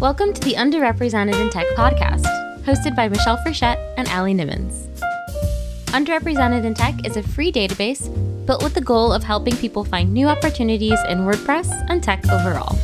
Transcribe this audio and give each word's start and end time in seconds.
Welcome 0.00 0.32
to 0.32 0.40
the 0.40 0.54
Underrepresented 0.54 1.38
in 1.38 1.50
Tech 1.50 1.66
podcast, 1.76 2.24
hosted 2.62 2.96
by 2.96 3.06
Michelle 3.10 3.36
Frechette 3.46 3.76
and 3.98 4.08
Allie 4.08 4.32
Nimmons. 4.32 4.86
Underrepresented 5.88 6.64
in 6.64 6.72
Tech 6.72 7.06
is 7.06 7.18
a 7.18 7.22
free 7.22 7.52
database 7.52 8.08
built 8.46 8.62
with 8.62 8.72
the 8.72 8.80
goal 8.80 9.12
of 9.12 9.22
helping 9.22 9.54
people 9.58 9.84
find 9.84 10.10
new 10.10 10.26
opportunities 10.26 10.98
in 11.10 11.18
WordPress 11.18 11.68
and 11.90 12.02
tech 12.02 12.26
overall. 12.30 12.78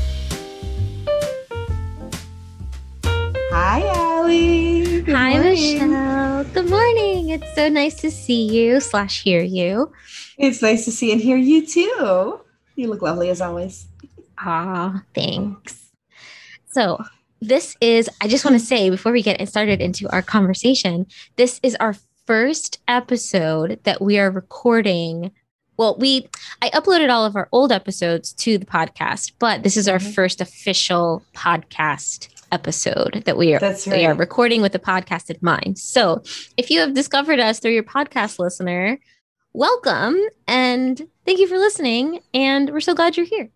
Hi, 3.51 3.81
Ali. 3.97 5.01
Good 5.01 5.17
Hi, 5.17 5.33
morning. 5.33 5.89
Michelle. 5.89 6.45
Good 6.45 6.69
morning. 6.69 7.31
It's 7.31 7.55
so 7.55 7.71
nice 7.71 7.95
to 8.03 8.11
see 8.11 8.45
you 8.45 8.79
slash 8.79 9.23
hear 9.23 9.41
you. 9.41 9.91
It's 10.37 10.61
nice 10.61 10.85
to 10.85 10.93
see 10.93 11.13
and 11.13 11.21
hear 11.23 11.39
you 11.39 11.67
too. 11.67 12.41
You 12.75 12.89
look 12.91 13.01
lovely 13.01 13.31
as 13.31 13.41
always. 13.41 13.87
Ah, 14.37 15.03
thanks. 15.15 15.87
So, 16.77 17.03
this 17.41 17.77
is, 17.81 18.09
I 18.21 18.29
just 18.29 18.45
want 18.45 18.59
to 18.59 18.65
say 18.65 18.91
before 18.91 19.13
we 19.13 19.23
get 19.23 19.47
started 19.49 19.81
into 19.81 20.09
our 20.11 20.23
conversation, 20.23 21.07
this 21.37 21.61
is 21.63 21.77
our 21.77 21.95
first 22.27 22.81
episode 22.89 23.79
that 23.85 24.01
we 24.01 24.19
are 24.19 24.31
recording. 24.31 25.31
Well, 25.77 25.97
we, 25.99 26.29
I 26.63 26.71
uploaded 26.71 27.11
all 27.11 27.25
of 27.25 27.37
our 27.37 27.49
old 27.53 27.73
episodes 27.73 28.33
to 28.35 28.59
the 28.59 28.67
podcast, 28.67 29.33
but 29.39 29.63
this 29.63 29.77
is 29.77 29.89
our 29.89 29.99
mm-hmm. 29.99 30.13
first 30.13 30.41
official 30.41 31.23
podcast 31.35 32.29
episode 32.53 33.23
that 33.27 33.37
we 33.37 33.55
are 33.55 33.59
That's 33.59 33.87
right. 33.87 33.99
we 33.99 34.07
are 34.07 34.15
recording 34.15 34.63
with 34.63 34.73
the 34.73 34.79
podcast 34.79 35.31
in 35.31 35.37
mind. 35.41 35.79
So, 35.79 36.23
if 36.57 36.71
you 36.71 36.81
have 36.81 36.95
discovered 36.95 37.41
us 37.41 37.59
through 37.59 37.73
your 37.73 37.83
podcast 37.83 38.39
listener, 38.39 38.99
welcome 39.53 40.17
and 40.47 41.09
thank 41.25 41.39
you 41.39 41.49
for 41.49 41.59
listening 41.59 42.21
and 42.35 42.71
we're 42.71 42.81
so 42.81 42.95
glad 42.95 43.17
you're 43.17 43.27
here. 43.27 43.51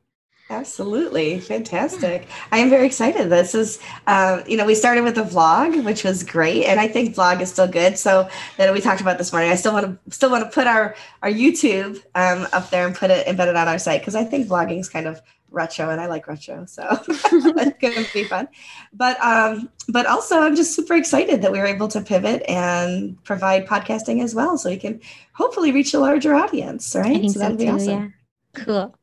Absolutely. 0.51 1.39
Fantastic. 1.39 2.27
I 2.51 2.59
am 2.59 2.71
very 2.71 2.85
excited. 2.85 3.31
This 3.31 3.55
is, 3.55 3.79
uh, 4.09 4.43
you 4.49 4.57
know, 4.57 4.67
we 4.67 4.75
started 4.75 5.05
with 5.05 5.17
a 5.17 5.23
vlog, 5.23 5.84
which 5.84 6.03
was 6.03 6.25
great. 6.25 6.65
And 6.65 6.81
I 6.81 6.89
think 6.89 7.15
vlog 7.15 7.41
is 7.41 7.53
still 7.53 7.69
good. 7.69 7.97
So 7.97 8.29
that 8.57 8.73
we 8.73 8.81
talked 8.81 9.01
about 9.01 9.17
this 9.17 9.33
morning, 9.33 9.53
I 9.53 9.55
still 9.55 9.73
want 9.73 9.87
to 9.87 10.15
still 10.15 10.29
want 10.29 10.42
to 10.42 10.51
put 10.51 10.67
our, 10.67 10.97
our 11.23 11.31
YouTube 11.31 12.03
um, 12.17 12.48
up 12.53 12.69
there 12.70 12.84
and 12.84 12.97
put 12.97 13.12
it 13.12 13.29
embedded 13.29 13.55
on 13.55 13.69
our 13.69 13.79
site. 13.79 14.03
Cause 14.03 14.17
I 14.17 14.25
think 14.25 14.48
vlogging 14.48 14.81
is 14.81 14.89
kind 14.89 15.07
of 15.07 15.23
retro 15.53 15.91
and 15.91 16.01
I 16.01 16.07
like 16.07 16.27
retro. 16.27 16.67
So 16.67 16.85
it's 17.09 17.79
going 17.79 18.05
to 18.05 18.12
be 18.12 18.25
fun. 18.25 18.48
But, 18.92 19.23
um, 19.23 19.69
but 19.89 20.07
also 20.07 20.41
I'm 20.41 20.57
just 20.57 20.75
super 20.75 20.97
excited 20.97 21.42
that 21.42 21.53
we 21.53 21.61
were 21.61 21.67
able 21.67 21.89
to 21.89 22.01
pivot 22.01 22.42
and 22.48 23.23
provide 23.23 23.67
podcasting 23.67 24.20
as 24.23 24.35
well. 24.35 24.59
So 24.59 24.69
we 24.69 24.79
can 24.79 25.01
hopefully 25.33 25.70
reach 25.70 25.95
a 25.95 26.01
larger 26.01 26.35
audience. 26.35 26.97
Right. 26.97 27.31
so 27.31 27.39
that'd 27.39 27.57
be 27.57 27.67
too, 27.67 27.70
awesome. 27.70 28.14
Yeah. 28.57 28.64
Cool. 28.64 28.95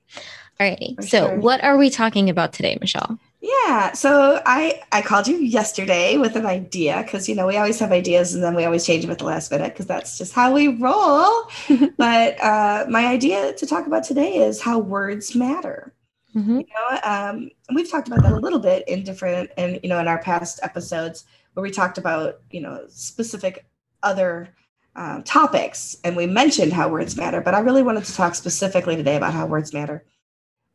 Alrighty. 0.60 1.02
So, 1.04 1.28
sure. 1.28 1.40
what 1.40 1.64
are 1.64 1.78
we 1.78 1.90
talking 1.90 2.30
about 2.30 2.54
today, 2.54 2.78
Michelle? 2.82 3.20
Yeah. 3.40 3.94
So 3.94 4.42
I 4.46 4.82
I 4.92 5.02
called 5.02 5.28
you 5.28 5.38
yesterday 5.38 6.18
with 6.18 6.36
an 6.36 6.46
idea 6.46 7.04
because 7.04 7.30
you 7.30 7.36
know 7.36 7.46
we 7.46 7.56
always 7.56 7.80
have 7.80 7.92
ideas 7.92 8.34
and 8.34 8.44
then 8.44 8.56
we 8.56 8.66
always 8.66 8.86
change 8.86 9.04
them 9.04 9.12
at 9.12 9.20
the 9.20 9.26
last 9.26 9.52
minute 9.52 9.74
because 9.74 9.86
that's 9.86 10.18
just 10.18 10.34
how 10.34 10.52
we 10.52 10.68
roll. 10.68 11.50
but 11.98 12.44
uh, 12.44 12.86
my 12.90 13.06
idea 13.06 13.54
to 13.54 13.66
talk 13.68 13.86
about 13.86 14.04
today 14.04 14.38
is 14.38 14.62
how 14.62 14.80
words 14.80 15.36
matter. 15.36 15.94
Mm-hmm. 16.36 16.60
You 16.60 16.66
know, 16.66 17.00
um, 17.04 17.52
we've 17.76 17.90
talked 17.90 18.08
about 18.08 18.24
that 18.24 18.34
a 18.34 18.40
little 18.40 18.60
bit 18.60 18.88
in 18.88 19.04
different 19.04 19.52
and 19.56 19.80
you 19.84 19.90
know 19.90 20.00
in 20.00 20.08
our 20.08 20.20
past 20.20 20.60
episodes 20.64 21.26
where 21.54 21.64
we 21.64 21.72
talked 21.72 22.00
about 22.00 22.42
you 22.50 22.62
know 22.62 22.86
specific 22.90 23.66
other 24.02 24.50
uh, 24.96 25.22
topics 25.26 25.96
and 26.04 26.16
we 26.16 26.26
mentioned 26.26 26.74
how 26.74 26.90
words 26.90 27.16
matter. 27.16 27.40
But 27.40 27.54
I 27.54 27.60
really 27.60 27.84
wanted 27.84 28.06
to 28.06 28.14
talk 28.14 28.34
specifically 28.34 28.96
today 28.96 29.16
about 29.16 29.34
how 29.34 29.46
words 29.46 29.74
matter. 29.74 30.04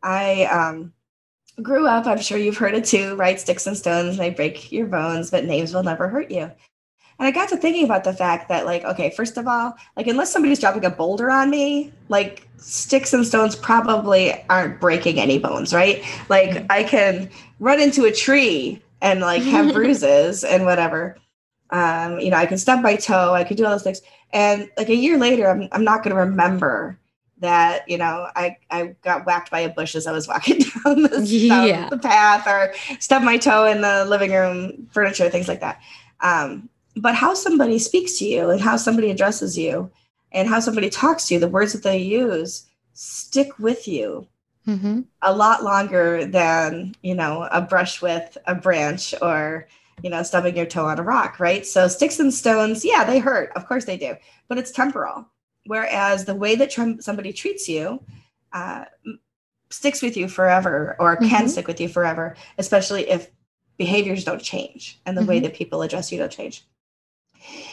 I 0.03 0.45
um, 0.45 0.92
grew 1.61 1.86
up, 1.86 2.06
I'm 2.06 2.19
sure 2.19 2.39
you've 2.39 2.56
heard 2.56 2.75
it 2.75 2.84
too, 2.84 3.14
right? 3.17 3.39
Sticks 3.39 3.67
and 3.67 3.77
stones 3.77 4.19
may 4.19 4.31
break 4.31 4.72
your 4.72 4.86
bones, 4.86 5.31
but 5.31 5.45
names 5.45 5.75
will 5.75 5.83
never 5.83 6.08
hurt 6.08 6.31
you. 6.31 6.50
And 7.19 7.28
I 7.28 7.31
got 7.31 7.48
to 7.50 7.56
thinking 7.56 7.84
about 7.84 8.05
the 8.05 8.12
fact 8.12 8.48
that, 8.48 8.64
like, 8.64 8.84
okay, 8.84 9.11
first 9.11 9.36
of 9.36 9.47
all, 9.47 9.74
like, 9.96 10.07
unless 10.07 10.33
somebody's 10.33 10.58
dropping 10.58 10.85
a 10.85 10.90
boulder 10.90 11.30
on 11.30 11.51
me, 11.51 11.92
like, 12.08 12.48
sticks 12.57 13.13
and 13.13 13.24
stones 13.24 13.55
probably 13.55 14.33
aren't 14.48 14.80
breaking 14.80 15.20
any 15.20 15.39
bones, 15.39 15.73
right? 15.73 16.02
Like, 16.29 16.51
mm-hmm. 16.51 16.67
I 16.70 16.83
can 16.83 17.30
run 17.61 17.80
into 17.80 18.07
a 18.07 18.13
tree 18.13 18.83
and, 19.02 19.20
like, 19.20 19.42
have 19.42 19.73
bruises 19.74 20.42
and 20.42 20.64
whatever. 20.64 21.17
Um, 21.70 22.19
you 22.19 22.30
know, 22.30 22.39
I 22.39 22.46
can 22.46 22.58
stub 22.58 22.83
my 22.83 22.96
toe, 22.96 23.34
I 23.34 23.45
could 23.45 23.57
do 23.57 23.67
all 23.67 23.70
those 23.70 23.84
things. 23.84 24.02
And, 24.33 24.69
like, 24.77 24.89
a 24.89 24.96
year 24.96 25.19
later, 25.19 25.48
I'm, 25.48 25.69
I'm 25.70 25.84
not 25.84 26.02
going 26.02 26.17
to 26.17 26.20
remember 26.20 26.98
that 27.42 27.89
you 27.89 27.98
know 27.98 28.29
I 28.35 28.57
I 28.70 28.97
got 29.03 29.27
whacked 29.27 29.51
by 29.51 29.61
a 29.61 29.69
bush 29.69 29.95
as 29.95 30.07
I 30.07 30.13
was 30.13 30.27
walking 30.27 30.58
down 30.85 31.03
the, 31.03 31.23
yeah. 31.27 31.89
the 31.89 31.98
path 31.98 32.47
or 32.47 32.73
stubbed 32.98 33.25
my 33.25 33.36
toe 33.36 33.67
in 33.67 33.83
the 33.83 34.05
living 34.07 34.33
room 34.33 34.89
furniture, 34.91 35.29
things 35.29 35.48
like 35.48 35.61
that. 35.61 35.81
Um, 36.20 36.69
but 36.97 37.14
how 37.14 37.35
somebody 37.35 37.79
speaks 37.79 38.19
to 38.19 38.25
you 38.25 38.51
and 38.51 38.61
how 38.61 38.77
somebody 38.77 39.11
addresses 39.11 39.58
you 39.58 39.91
and 40.33 40.48
how 40.48 40.61
somebody 40.61 40.89
talks 40.89 41.27
to 41.27 41.35
you, 41.35 41.41
the 41.41 41.48
words 41.48 41.73
that 41.73 41.83
they 41.83 41.98
use 41.98 42.67
stick 42.95 43.58
with 43.58 43.89
you 43.89 44.27
mm-hmm. 44.67 45.01
a 45.23 45.35
lot 45.35 45.64
longer 45.64 46.25
than 46.25 46.95
you 47.02 47.14
know 47.14 47.48
a 47.51 47.61
brush 47.61 48.01
with 48.01 48.36
a 48.47 48.55
branch 48.55 49.14
or 49.20 49.67
you 50.02 50.11
know 50.11 50.23
stubbing 50.23 50.57
your 50.57 50.67
toe 50.67 50.86
on 50.86 50.98
a 50.98 51.02
rock, 51.02 51.41
right? 51.41 51.67
So 51.67 51.89
sticks 51.89 52.20
and 52.20 52.33
stones, 52.33 52.85
yeah, 52.85 53.05
they 53.05 53.19
hurt, 53.19 53.51
of 53.57 53.67
course 53.67 53.85
they 53.85 53.97
do, 53.97 54.14
but 54.48 54.58
it's 54.58 54.70
temporal 54.70 55.27
Whereas 55.67 56.24
the 56.24 56.34
way 56.34 56.56
that 56.56 56.73
somebody 57.00 57.33
treats 57.33 57.68
you 57.68 58.02
uh, 58.52 58.84
sticks 59.70 60.02
with 60.02 60.17
you 60.17 60.28
forever 60.28 60.96
or 60.98 61.17
can 61.17 61.28
mm-hmm. 61.28 61.46
stick 61.46 61.67
with 61.67 61.80
you 61.80 61.89
forever, 61.89 62.36
especially 62.58 63.08
if 63.08 63.30
behaviors 63.78 64.24
don't 64.24 64.42
change 64.42 65.01
and 65.06 65.17
the 65.17 65.22
mm-hmm. 65.22 65.30
way 65.30 65.40
that 65.40 65.55
people 65.55 65.83
address 65.83 66.12
you 66.12 66.18
don't 66.18 66.33
change. 66.33 66.64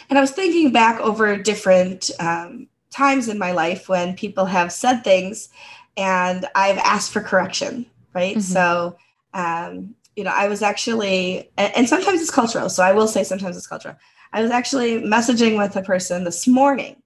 And 0.09 0.17
I 0.17 0.21
was 0.21 0.31
thinking 0.31 0.71
back 0.71 0.99
over 0.99 1.35
different 1.37 2.09
um, 2.19 2.67
times 2.89 3.27
in 3.27 3.37
my 3.37 3.51
life 3.51 3.89
when 3.89 4.15
people 4.15 4.45
have 4.45 4.71
said 4.71 5.01
things 5.01 5.49
and 5.97 6.45
I've 6.55 6.77
asked 6.79 7.11
for 7.11 7.21
correction, 7.21 7.85
right? 8.13 8.37
Mm-hmm. 8.37 8.53
So, 8.53 8.97
um, 9.33 9.95
you 10.15 10.23
know, 10.23 10.31
I 10.33 10.47
was 10.47 10.61
actually, 10.61 11.51
and, 11.57 11.75
and 11.75 11.89
sometimes 11.89 12.21
it's 12.21 12.31
cultural. 12.31 12.69
So 12.69 12.83
I 12.83 12.93
will 12.93 13.07
say 13.07 13.23
sometimes 13.23 13.57
it's 13.57 13.67
cultural. 13.67 13.95
I 14.33 14.41
was 14.41 14.51
actually 14.51 15.01
messaging 15.01 15.57
with 15.57 15.75
a 15.75 15.81
person 15.81 16.23
this 16.23 16.47
morning 16.47 17.01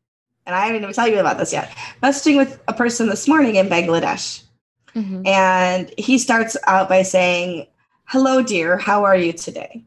and 0.46 0.56
I 0.56 0.66
haven't 0.66 0.82
even 0.82 0.94
tell 0.94 1.08
you 1.08 1.20
about 1.20 1.38
this 1.38 1.54
yet. 1.54 1.72
Messaging 2.02 2.38
with 2.38 2.62
a 2.68 2.74
person 2.74 3.08
this 3.08 3.28
morning 3.28 3.56
in 3.56 3.70
Bangladesh. 3.70 4.44
Mm-hmm. 4.96 5.26
And 5.26 5.94
he 5.98 6.18
starts 6.18 6.58
out 6.68 6.90
by 6.90 7.02
saying, 7.02 7.68
Hello, 8.06 8.42
dear, 8.42 8.78
how 8.78 9.06
are 9.06 9.16
you 9.16 9.34
today? 9.34 9.84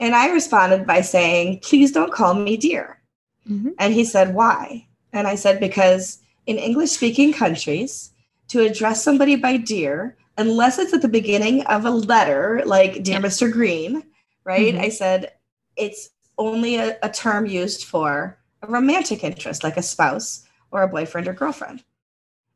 And 0.00 0.14
I 0.14 0.30
responded 0.30 0.86
by 0.86 1.00
saying, 1.00 1.60
Please 1.60 1.92
don't 1.92 2.12
call 2.12 2.34
me 2.34 2.56
dear. 2.56 3.00
Mm-hmm. 3.48 3.70
And 3.78 3.94
he 3.94 4.04
said, 4.04 4.34
Why? 4.34 4.86
And 5.12 5.26
I 5.26 5.34
said, 5.34 5.60
Because 5.60 6.18
in 6.46 6.58
English 6.58 6.90
speaking 6.90 7.32
countries, 7.32 8.10
to 8.48 8.60
address 8.60 9.02
somebody 9.02 9.36
by 9.36 9.56
dear, 9.56 10.16
unless 10.36 10.78
it's 10.78 10.92
at 10.92 11.00
the 11.00 11.08
beginning 11.08 11.64
of 11.66 11.86
a 11.86 11.90
letter, 11.90 12.62
like 12.66 13.02
Dear. 13.02 13.18
Mr. 13.20 13.50
Green, 13.50 14.04
right? 14.44 14.74
Mm-hmm. 14.74 14.84
I 14.84 14.88
said, 14.90 15.32
It's 15.76 16.10
only 16.36 16.76
a, 16.76 16.98
a 17.02 17.08
term 17.08 17.46
used 17.46 17.84
for 17.84 18.38
a 18.64 18.72
romantic 18.72 19.22
interest 19.24 19.64
like 19.64 19.76
a 19.76 19.82
spouse 19.82 20.46
or 20.70 20.82
a 20.82 20.88
boyfriend 20.88 21.28
or 21.28 21.32
girlfriend. 21.32 21.84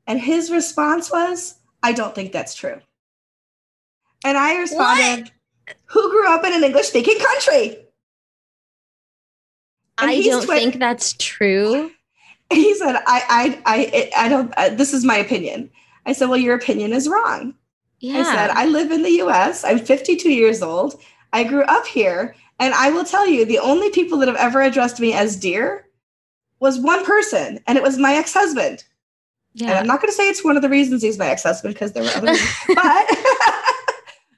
And 0.07 0.21
his 0.21 0.51
response 0.51 1.11
was, 1.11 1.57
I 1.83 1.93
don't 1.93 2.15
think 2.15 2.33
that's 2.33 2.55
true. 2.55 2.81
And 4.25 4.37
I 4.37 4.59
responded, 4.59 5.31
what? 5.67 5.77
Who 5.87 6.11
grew 6.11 6.29
up 6.29 6.45
in 6.45 6.55
an 6.55 6.65
English 6.65 6.87
speaking 6.87 7.19
country? 7.19 7.77
And 9.99 10.11
I 10.11 10.23
don't 10.23 10.45
twi- 10.45 10.59
think 10.59 10.79
that's 10.79 11.15
true. 11.15 11.91
He 12.51 12.75
said, 12.77 12.97
I, 13.07 13.23
I, 13.29 13.63
I, 13.67 14.11
I 14.25 14.29
don't, 14.31 14.55
uh, 14.57 14.71
this 14.71 14.95
is 14.95 15.05
my 15.05 15.19
opinion. 15.19 15.71
I 16.07 16.15
said, 16.15 16.31
Well, 16.31 16.39
your 16.39 16.55
opinion 16.55 16.95
is 16.95 17.07
wrong. 17.07 17.53
Yeah. 18.01 18.21
I 18.21 18.23
said, 18.23 18.49
I 18.49 18.65
live 18.65 18.91
in 18.91 19.03
the 19.03 19.21
US. 19.21 19.65
I'm 19.65 19.79
52 19.79 20.31
years 20.33 20.63
old. 20.63 20.99
I 21.35 21.45
grew 21.45 21.65
up 21.65 21.87
here. 21.87 22.35
And 22.59 22.73
I 22.73 22.89
will 22.91 23.05
tell 23.05 23.29
you, 23.29 23.45
the 23.45 23.59
only 23.59 23.91
people 23.91 24.17
that 24.19 24.29
have 24.29 24.37
ever 24.39 24.63
addressed 24.63 24.99
me 24.99 25.13
as 25.13 25.37
dear 25.37 25.88
was 26.61 26.79
one 26.79 27.05
person, 27.05 27.61
and 27.67 27.77
it 27.77 27.83
was 27.83 27.99
my 27.99 28.15
ex 28.15 28.35
husband. 28.35 28.85
Yeah. 29.55 29.71
And 29.71 29.79
I'm 29.79 29.87
not 29.87 30.01
going 30.01 30.11
to 30.11 30.17
say 30.17 30.29
it's 30.29 30.45
one 30.45 30.57
of 30.57 30.63
the 30.63 30.69
reasons 30.69 31.03
he's 31.03 31.19
my 31.19 31.29
ex 31.29 31.43
husband 31.43 31.75
because 31.75 31.93
there 31.93 32.03
were 32.03 32.11
other 32.11 32.33
reasons. 32.33 32.51
but 32.75 33.07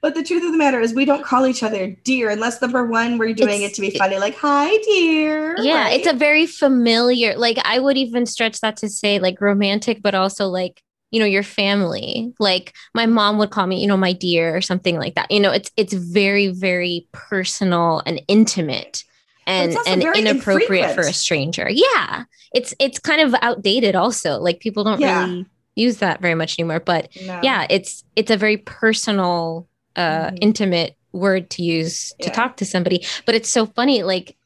but 0.01 0.15
the 0.15 0.23
truth 0.23 0.45
of 0.45 0.53
the 0.53 0.59
matter 0.59 0.81
is 0.81 0.95
we 0.95 1.05
don't 1.05 1.25
call 1.25 1.47
each 1.47 1.63
other 1.63 1.89
dear 2.05 2.31
unless 2.31 2.61
number 2.61 2.85
one 2.85 3.19
we're 3.19 3.35
doing 3.35 3.63
it's, 3.63 3.73
it 3.73 3.75
to 3.75 3.81
be 3.91 3.97
funny 3.99 4.19
like 4.19 4.35
hi 4.37 4.77
dear 4.79 5.57
yeah 5.59 5.85
right? 5.85 6.01
it's 6.01 6.07
a 6.07 6.15
very 6.15 6.47
familiar 6.47 7.37
like 7.37 7.59
i 7.65 7.79
would 7.79 7.97
even 7.97 8.27
stretch 8.27 8.61
that 8.61 8.77
to 8.77 8.89
say 8.89 9.19
like 9.19 9.41
romantic 9.41 10.01
but 10.03 10.15
also 10.15 10.47
like 10.47 10.83
you 11.11 11.21
know 11.21 11.27
your 11.27 11.43
family 11.43 12.33
like 12.39 12.75
my 12.95 13.07
mom 13.07 13.39
would 13.39 13.51
call 13.51 13.67
me 13.67 13.81
you 13.81 13.87
know 13.87 13.97
my 13.97 14.13
dear 14.13 14.57
or 14.57 14.61
something 14.61 14.97
like 14.97 15.15
that 15.15 15.31
you 15.31 15.41
know 15.41 15.51
it's 15.51 15.71
it's 15.77 15.93
very 15.93 16.49
very 16.49 17.07
personal 17.13 18.03
and 18.07 18.23
intimate 18.29 19.05
and 19.51 19.77
and 19.87 20.03
inappropriate 20.03 20.71
infrequent. 20.71 20.95
for 20.95 21.01
a 21.03 21.13
stranger. 21.13 21.69
Yeah. 21.71 22.25
It's 22.55 22.75
it's 22.79 22.99
kind 22.99 23.21
of 23.21 23.35
outdated 23.43 23.95
also. 23.95 24.39
Like 24.39 24.61
people 24.61 24.85
don't 24.85 25.01
yeah. 25.01 25.25
really 25.25 25.47
use 25.77 25.99
that 25.99 26.21
very 26.21 26.35
much 26.35 26.59
anymore, 26.59 26.81
but 26.81 27.09
no. 27.25 27.41
yeah, 27.43 27.67
it's 27.71 28.05
it's 28.17 28.31
a 28.31 28.37
very 28.37 28.57
personal 28.57 29.69
uh 29.97 30.27
mm-hmm. 30.27 30.37
intimate 30.41 30.97
word 31.13 31.51
to 31.51 31.63
use 31.63 32.11
to 32.21 32.29
Yeah. 32.29 32.33
talk 32.33 32.57
to 32.59 32.65
somebody. 32.65 33.05
But 33.27 33.35
it's 33.35 33.49
so 33.49 33.67
funny, 33.67 34.03
like 34.03 34.37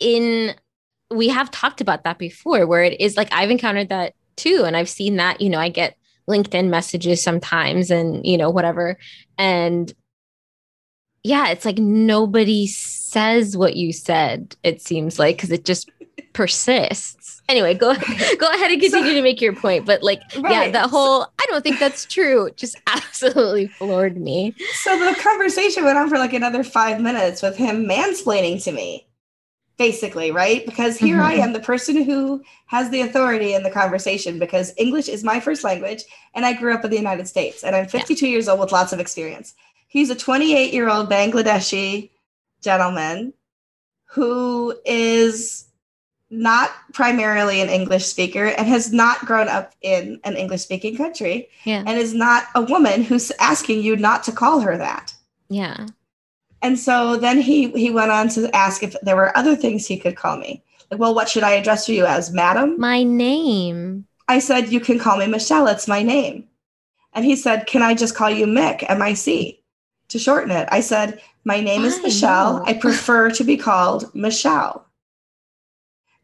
in 0.00 0.54
we 1.10 1.28
have 1.28 1.50
talked 1.50 1.80
about 1.80 2.04
that 2.04 2.18
before, 2.18 2.66
where 2.66 2.82
it 2.82 3.00
is 3.00 3.16
like 3.16 3.28
I've 3.32 3.50
encountered 3.50 3.88
that 3.88 4.14
too, 4.36 4.64
and 4.66 4.76
I've 4.76 4.88
seen 4.88 5.16
that. 5.16 5.40
You 5.40 5.50
know, 5.50 5.58
I 5.58 5.68
get 5.68 5.96
LinkedIn 6.28 6.68
messages 6.68 7.22
sometimes, 7.22 7.90
and 7.90 8.24
you 8.26 8.36
know 8.36 8.50
whatever, 8.50 8.98
and 9.38 9.92
yeah, 11.24 11.48
it's 11.48 11.64
like 11.64 11.78
nobody 11.78 12.66
says 12.66 13.56
what 13.56 13.76
you 13.76 13.92
said. 13.92 14.56
It 14.62 14.80
seems 14.80 15.18
like 15.18 15.36
because 15.36 15.50
it 15.50 15.64
just 15.64 15.90
persists. 16.32 17.42
Anyway, 17.48 17.74
go 17.74 17.94
go 17.94 18.48
ahead 18.50 18.70
and 18.70 18.80
continue 18.80 19.14
to 19.14 19.22
make 19.22 19.40
your 19.40 19.54
point. 19.54 19.86
But 19.86 20.02
like, 20.02 20.20
yeah, 20.34 20.70
that 20.70 20.90
whole 20.90 21.22
I 21.38 21.46
don't 21.48 21.62
think 21.62 21.78
that's 21.78 22.04
true 22.06 22.50
just 22.56 22.80
absolutely 22.86 23.68
floored 23.78 24.16
me. 24.20 24.54
So 24.74 24.98
the 24.98 25.14
conversation 25.20 25.84
went 25.84 25.98
on 25.98 26.08
for 26.08 26.18
like 26.18 26.32
another 26.34 26.62
five 26.62 27.00
minutes 27.00 27.42
with 27.42 27.56
him 27.56 27.86
mansplaining 27.86 28.62
to 28.64 28.72
me, 28.72 29.06
basically, 29.78 30.30
right? 30.30 30.64
Because 30.66 30.98
here 30.98 31.20
I 31.20 31.36
Mhm. 31.36 31.42
am, 31.42 31.52
the 31.52 31.60
person 31.60 32.02
who 32.02 32.42
has 32.66 32.90
the 32.90 33.00
authority 33.00 33.54
in 33.54 33.62
the 33.62 33.70
conversation 33.70 34.38
because 34.38 34.72
English 34.76 35.08
is 35.08 35.24
my 35.24 35.40
first 35.40 35.64
language 35.64 36.04
and 36.34 36.44
I 36.44 36.52
grew 36.52 36.74
up 36.74 36.84
in 36.84 36.90
the 36.90 36.96
United 36.96 37.28
States 37.28 37.64
and 37.64 37.74
I'm 37.74 37.86
52 37.88 38.28
years 38.28 38.48
old 38.48 38.60
with 38.60 38.72
lots 38.72 38.92
of 38.92 39.00
experience. 39.00 39.54
He's 39.88 40.10
a 40.10 40.14
28 40.14 40.72
year 40.72 40.88
old 40.88 41.10
Bangladeshi 41.10 42.10
gentleman 42.62 43.32
who 44.04 44.74
is 44.84 45.64
not 46.30 46.70
primarily 46.92 47.60
an 47.62 47.70
English 47.70 48.04
speaker 48.04 48.46
and 48.46 48.66
has 48.68 48.92
not 48.92 49.24
grown 49.24 49.48
up 49.48 49.74
in 49.80 50.20
an 50.24 50.36
English 50.36 50.60
speaking 50.62 50.94
country 50.96 51.48
Yeah. 51.64 51.82
and 51.86 51.98
is 51.98 52.12
not 52.14 52.44
a 52.54 52.60
woman 52.62 53.02
who's 53.02 53.32
asking 53.40 53.82
you 53.82 53.96
not 53.96 54.24
to 54.24 54.32
call 54.32 54.60
her 54.60 54.76
that. 54.76 55.14
Yeah. 55.48 55.86
And 56.60 56.78
so 56.78 57.16
then 57.16 57.40
he 57.40 57.70
he 57.70 57.90
went 57.90 58.10
on 58.10 58.28
to 58.30 58.54
ask 58.54 58.82
if 58.82 58.94
there 59.02 59.16
were 59.16 59.36
other 59.38 59.56
things 59.56 59.86
he 59.86 59.96
could 59.98 60.16
call 60.16 60.36
me. 60.36 60.62
Like, 60.90 61.00
well, 61.00 61.14
what 61.14 61.28
should 61.28 61.44
I 61.44 61.52
address 61.52 61.88
you 61.88 62.04
as, 62.04 62.32
madam? 62.32 62.78
My 62.78 63.02
name. 63.02 64.06
I 64.26 64.38
said, 64.40 64.70
you 64.72 64.80
can 64.80 64.98
call 64.98 65.18
me 65.18 65.26
Michelle. 65.26 65.66
It's 65.68 65.88
my 65.88 66.02
name. 66.02 66.44
And 67.14 67.24
he 67.24 67.36
said, 67.36 67.66
can 67.66 67.82
I 67.82 67.94
just 67.94 68.14
call 68.14 68.30
you 68.30 68.46
Mick, 68.46 68.84
M-I-C, 68.88 69.57
to 70.08 70.18
shorten 70.18 70.50
it? 70.50 70.68
I 70.70 70.80
said, 70.80 71.20
my 71.44 71.60
name 71.60 71.84
is 71.84 71.96
Why? 71.96 72.02
Michelle. 72.02 72.58
No. 72.58 72.64
I 72.64 72.74
prefer 72.74 73.30
to 73.30 73.44
be 73.44 73.56
called 73.56 74.14
Michelle. 74.14 74.84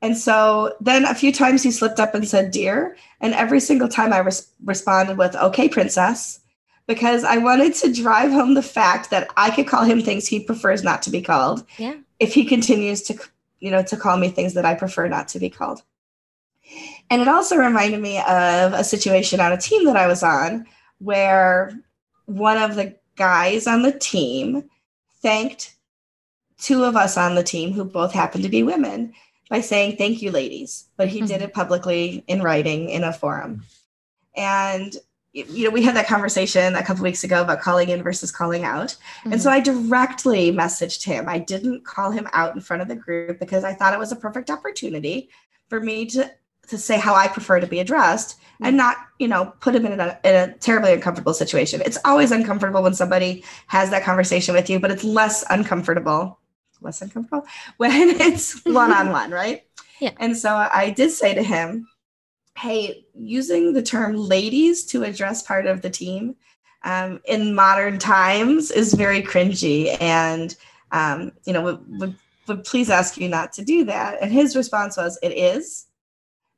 And 0.02 0.16
so 0.18 0.74
then 0.80 1.04
a 1.06 1.14
few 1.14 1.32
times 1.32 1.62
he 1.62 1.70
slipped 1.70 1.98
up 1.98 2.14
and 2.14 2.28
said, 2.28 2.50
dear. 2.50 2.96
And 3.20 3.32
every 3.34 3.60
single 3.60 3.88
time 3.88 4.12
I 4.12 4.18
res- 4.18 4.48
responded 4.64 5.16
with, 5.16 5.34
okay, 5.34 5.66
princess, 5.68 6.40
because 6.86 7.24
I 7.24 7.38
wanted 7.38 7.74
to 7.76 7.92
drive 7.92 8.30
home 8.30 8.52
the 8.52 8.62
fact 8.62 9.08
that 9.10 9.30
I 9.38 9.50
could 9.50 9.66
call 9.66 9.84
him 9.84 10.02
things 10.02 10.26
he 10.26 10.40
prefers 10.40 10.82
not 10.84 11.00
to 11.02 11.10
be 11.10 11.22
called 11.22 11.64
Yeah. 11.78 11.94
if 12.20 12.34
he 12.34 12.44
continues 12.44 13.00
to, 13.04 13.18
you 13.60 13.70
know, 13.70 13.82
to 13.84 13.96
call 13.96 14.18
me 14.18 14.28
things 14.28 14.52
that 14.54 14.66
I 14.66 14.74
prefer 14.74 15.08
not 15.08 15.28
to 15.28 15.38
be 15.38 15.48
called. 15.48 15.82
And 17.08 17.22
it 17.22 17.28
also 17.28 17.56
reminded 17.56 18.00
me 18.02 18.18
of 18.18 18.74
a 18.74 18.84
situation 18.84 19.40
on 19.40 19.52
a 19.52 19.56
team 19.58 19.86
that 19.86 19.96
I 19.96 20.06
was 20.06 20.22
on 20.22 20.66
where 20.98 21.72
one 22.26 22.58
of 22.58 22.74
the 22.74 22.94
guys 23.16 23.66
on 23.66 23.82
the 23.82 23.92
team 23.92 24.68
thanked 25.22 25.74
two 26.58 26.84
of 26.84 26.96
us 26.96 27.16
on 27.16 27.34
the 27.34 27.42
team 27.42 27.72
who 27.72 27.84
both 27.84 28.12
happened 28.12 28.42
to 28.44 28.50
be 28.50 28.62
women 28.62 29.12
by 29.50 29.60
saying 29.60 29.96
thank 29.96 30.22
you 30.22 30.30
ladies 30.30 30.86
but 30.96 31.08
he 31.08 31.20
did 31.20 31.40
Mhm. 31.40 31.44
it 31.44 31.54
publicly 31.54 32.24
in 32.26 32.42
writing 32.42 32.88
in 32.88 33.04
a 33.04 33.12
forum 33.12 33.64
and 34.36 34.96
you 35.32 35.64
know 35.64 35.70
we 35.70 35.82
had 35.82 35.96
that 35.96 36.06
conversation 36.06 36.76
a 36.76 36.82
couple 36.82 37.02
weeks 37.02 37.24
ago 37.24 37.42
about 37.42 37.60
calling 37.60 37.88
in 37.88 38.02
versus 38.02 38.30
calling 38.30 38.64
out 38.64 38.96
and 39.24 39.40
so 39.42 39.50
I 39.50 39.58
directly 39.60 40.52
messaged 40.52 41.04
him. 41.04 41.28
I 41.28 41.38
didn't 41.38 41.84
call 41.84 42.12
him 42.12 42.28
out 42.32 42.54
in 42.54 42.60
front 42.60 42.82
of 42.82 42.88
the 42.88 42.94
group 42.94 43.40
because 43.40 43.64
I 43.64 43.74
thought 43.74 43.92
it 43.92 43.98
was 43.98 44.12
a 44.12 44.16
perfect 44.16 44.48
opportunity 44.48 45.28
for 45.68 45.80
me 45.80 46.06
to 46.06 46.30
to 46.68 46.78
say 46.78 46.98
how 46.98 47.14
I 47.14 47.28
prefer 47.28 47.60
to 47.60 47.66
be 47.66 47.80
addressed 47.80 48.38
and 48.60 48.76
not, 48.76 48.96
you 49.18 49.28
know, 49.28 49.52
put 49.60 49.74
him 49.74 49.84
in 49.86 50.00
a, 50.00 50.18
in 50.24 50.34
a 50.34 50.52
terribly 50.58 50.92
uncomfortable 50.92 51.34
situation. 51.34 51.82
It's 51.84 51.98
always 52.04 52.30
uncomfortable 52.30 52.82
when 52.82 52.94
somebody 52.94 53.44
has 53.66 53.90
that 53.90 54.04
conversation 54.04 54.54
with 54.54 54.70
you, 54.70 54.78
but 54.78 54.90
it's 54.90 55.04
less 55.04 55.44
uncomfortable, 55.50 56.38
less 56.80 57.02
uncomfortable 57.02 57.46
when 57.76 58.10
it's 58.20 58.64
one 58.64 58.92
on 58.92 59.10
one, 59.10 59.30
right? 59.30 59.64
Yeah. 60.00 60.12
And 60.18 60.36
so 60.36 60.54
I 60.72 60.90
did 60.90 61.10
say 61.10 61.34
to 61.34 61.42
him, 61.42 61.88
hey, 62.56 63.04
using 63.14 63.72
the 63.72 63.82
term 63.82 64.16
ladies 64.16 64.84
to 64.86 65.02
address 65.02 65.42
part 65.42 65.66
of 65.66 65.82
the 65.82 65.90
team 65.90 66.36
um, 66.84 67.20
in 67.24 67.54
modern 67.54 67.98
times 67.98 68.70
is 68.70 68.94
very 68.94 69.22
cringy 69.22 70.00
and 70.00 70.54
um, 70.92 71.32
you 71.44 71.52
know 71.52 71.62
would, 71.62 72.00
would, 72.00 72.16
would 72.46 72.64
please 72.64 72.90
ask 72.90 73.16
you 73.16 73.28
not 73.28 73.52
to 73.54 73.64
do 73.64 73.84
that 73.84 74.18
and 74.20 74.30
his 74.30 74.54
response 74.54 74.96
was 74.96 75.18
it 75.22 75.30
is 75.30 75.86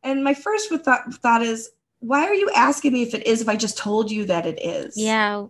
and 0.07 0.25
my 0.25 0.35
first 0.35 0.71
thought, 0.85 1.13
thought 1.15 1.43
is 1.43 1.71
why 2.01 2.25
are 2.27 2.35
you 2.35 2.51
asking 2.55 2.93
me 2.93 3.03
if 3.03 3.15
it 3.15 3.27
is 3.27 3.41
if 3.43 3.49
i 3.49 3.57
just 3.57 3.77
told 3.79 4.11
you 4.11 4.25
that 4.27 4.47
it 4.47 4.59
is 4.65 4.97
Yeah. 4.97 5.47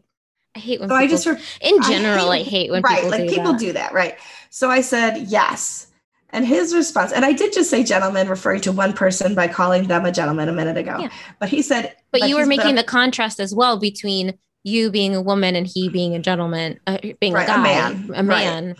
I 0.55 0.59
hate 0.59 0.81
when 0.81 0.89
so 0.89 0.95
people, 0.99 1.05
i 1.05 1.07
just 1.07 1.27
in 1.61 1.83
general, 1.83 2.31
I 2.31 2.39
hate- 2.39 2.47
hate, 2.47 2.71
when 2.71 2.83
right 2.83 2.97
people 2.97 3.11
like 3.11 3.29
do 3.29 3.35
people 3.35 3.53
that. 3.53 3.61
do 3.61 3.73
that 3.75 3.93
right 3.93 4.17
so 4.51 4.71
i 4.71 4.81
said 4.81 5.19
yes 5.29 5.89
and 6.31 6.47
his 6.47 6.75
response 6.75 7.13
and 7.13 7.25
i 7.25 7.33
did 7.33 7.53
just 7.53 7.69
say 7.71 7.85
gentleman 7.85 8.29
referring 8.29 8.61
to 8.63 8.73
one 8.73 8.93
person 8.93 9.35
by 9.35 9.49
calling 9.49 9.87
them 9.89 10.05
a 10.07 10.13
gentleman 10.13 10.49
a 10.49 10.53
minute 10.53 10.77
ago 10.79 10.97
Yeah. 10.99 11.11
but 11.39 11.49
he 11.51 11.61
said 11.63 11.95
But 12.11 12.29
you 12.29 12.37
were 12.37 12.47
making 12.47 12.75
the 12.77 12.85
contrast 12.85 13.39
as 13.41 13.55
well 13.55 13.79
between 13.79 14.39
you 14.65 14.91
being 14.91 15.15
a 15.15 15.23
woman 15.23 15.55
and 15.55 15.65
he 15.65 15.89
being 15.89 16.17
a 16.17 16.19
gentleman, 16.19 16.81
uh, 16.89 16.99
being 17.21 17.33
Right, 17.33 17.49
a 17.49 17.55
a 17.55 17.59
man, 17.59 18.05
a 18.13 18.25
right. 18.25 18.27
man. 18.27 18.75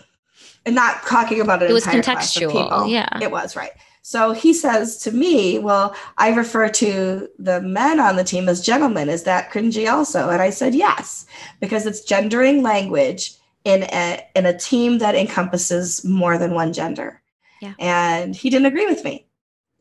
and 0.65 0.75
not 0.75 1.01
talking 1.07 1.39
about 1.39 1.63
it. 1.63 1.69
It 1.69 1.73
was 1.73 1.85
entire 1.85 2.01
class 2.03 2.35
of 2.35 2.41
contextual, 2.43 2.51
people. 2.63 2.87
yeah. 2.87 3.19
it 3.21 3.31
was 3.31 3.55
right. 3.55 3.71
So 4.07 4.31
he 4.31 4.53
says 4.53 4.95
to 4.99 5.11
me, 5.11 5.59
"Well, 5.59 5.93
I 6.17 6.29
refer 6.29 6.69
to 6.69 7.27
the 7.37 7.59
men 7.59 7.99
on 7.99 8.15
the 8.15 8.23
team 8.23 8.47
as 8.47 8.61
gentlemen. 8.61 9.09
Is 9.09 9.23
that 9.23 9.51
cringy 9.51 9.91
also?" 9.91 10.29
And 10.29 10.41
I 10.41 10.49
said, 10.49 10.73
"Yes, 10.73 11.25
because 11.59 11.85
it's 11.85 11.99
gendering 11.99 12.63
language 12.63 13.33
in 13.65 13.83
a 13.83 14.23
in 14.33 14.45
a 14.45 14.57
team 14.57 14.99
that 14.99 15.15
encompasses 15.15 16.05
more 16.05 16.37
than 16.37 16.53
one 16.53 16.71
gender." 16.71 17.21
Yeah. 17.61 17.73
And 17.79 18.33
he 18.33 18.49
didn't 18.49 18.67
agree 18.67 18.85
with 18.85 19.03
me. 19.03 19.25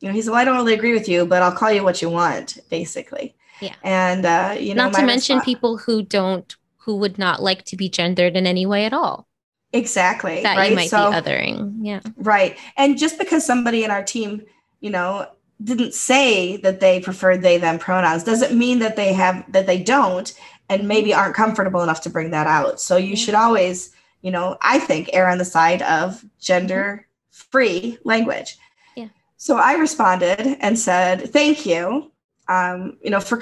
You 0.00 0.08
know, 0.08 0.14
he 0.14 0.23
said, 0.23 0.32
"Well, 0.32 0.40
I 0.40 0.44
don't 0.44 0.56
really 0.56 0.75
agree 0.75 0.93
with 0.93 1.08
you, 1.08 1.25
but 1.25 1.43
I'll 1.43 1.52
call 1.61 1.70
you 1.70 1.84
what 1.84 2.02
you 2.02 2.11
want," 2.11 2.58
basically. 2.69 3.37
Yeah. 3.61 3.76
And 3.84 4.26
uh, 4.26 4.56
you 4.58 4.75
know, 4.75 4.87
Not 4.87 4.94
to 4.94 5.06
mention 5.06 5.37
response- 5.37 5.44
people 5.44 5.76
who 5.76 6.02
don't, 6.02 6.56
who 6.78 6.96
would 6.96 7.17
not 7.17 7.44
like 7.44 7.62
to 7.67 7.76
be 7.76 7.88
gendered 7.88 8.37
in 8.37 8.44
any 8.44 8.67
way 8.67 8.87
at 8.87 8.92
all. 8.92 9.28
Exactly 9.73 10.42
That 10.42 10.56
right. 10.56 10.70
you 10.70 10.76
might 10.76 10.90
so, 10.90 11.11
be 11.11 11.16
othering. 11.16 11.78
Yeah. 11.80 12.00
Right. 12.16 12.56
And 12.76 12.99
just 12.99 13.18
because 13.18 13.44
somebody 13.44 13.85
in 13.85 13.90
our 13.90 14.02
team, 14.02 14.42
you 14.80 14.90
know, 14.90 15.28
didn't 15.62 15.94
say 15.94 16.58
that 16.58 16.80
they 16.80 17.00
preferred 17.00 17.42
they 17.42 17.58
them 17.58 17.78
pronouns 17.78 18.25
doesn't 18.25 18.56
mean 18.56 18.78
that 18.80 18.96
they 18.96 19.12
have 19.12 19.44
that 19.52 19.66
they 19.66 19.82
don't 19.82 20.35
and 20.68 20.87
maybe 20.87 21.14
aren't 21.14 21.35
comfortable 21.35 21.82
enough 21.82 22.02
to 22.02 22.11
bring 22.11 22.30
that 22.30 22.46
out. 22.46 22.80
So 22.80 22.96
you 22.96 23.16
should 23.16 23.35
always, 23.35 23.92
you 24.23 24.30
know, 24.30 24.58
I 24.61 24.78
think 24.78 25.11
err 25.12 25.28
on 25.28 25.38
the 25.38 25.44
side 25.44 25.82
of 25.82 26.25
gender 26.38 27.06
free 27.30 27.99
language. 28.04 28.58
Yeah. 28.96 29.08
So 29.37 29.56
I 29.56 29.75
responded 29.75 30.56
and 30.61 30.78
said, 30.78 31.32
"Thank 31.32 31.64
you." 31.64 32.12
Um, 32.49 32.99
you 33.02 33.11
know, 33.11 33.20
for 33.20 33.40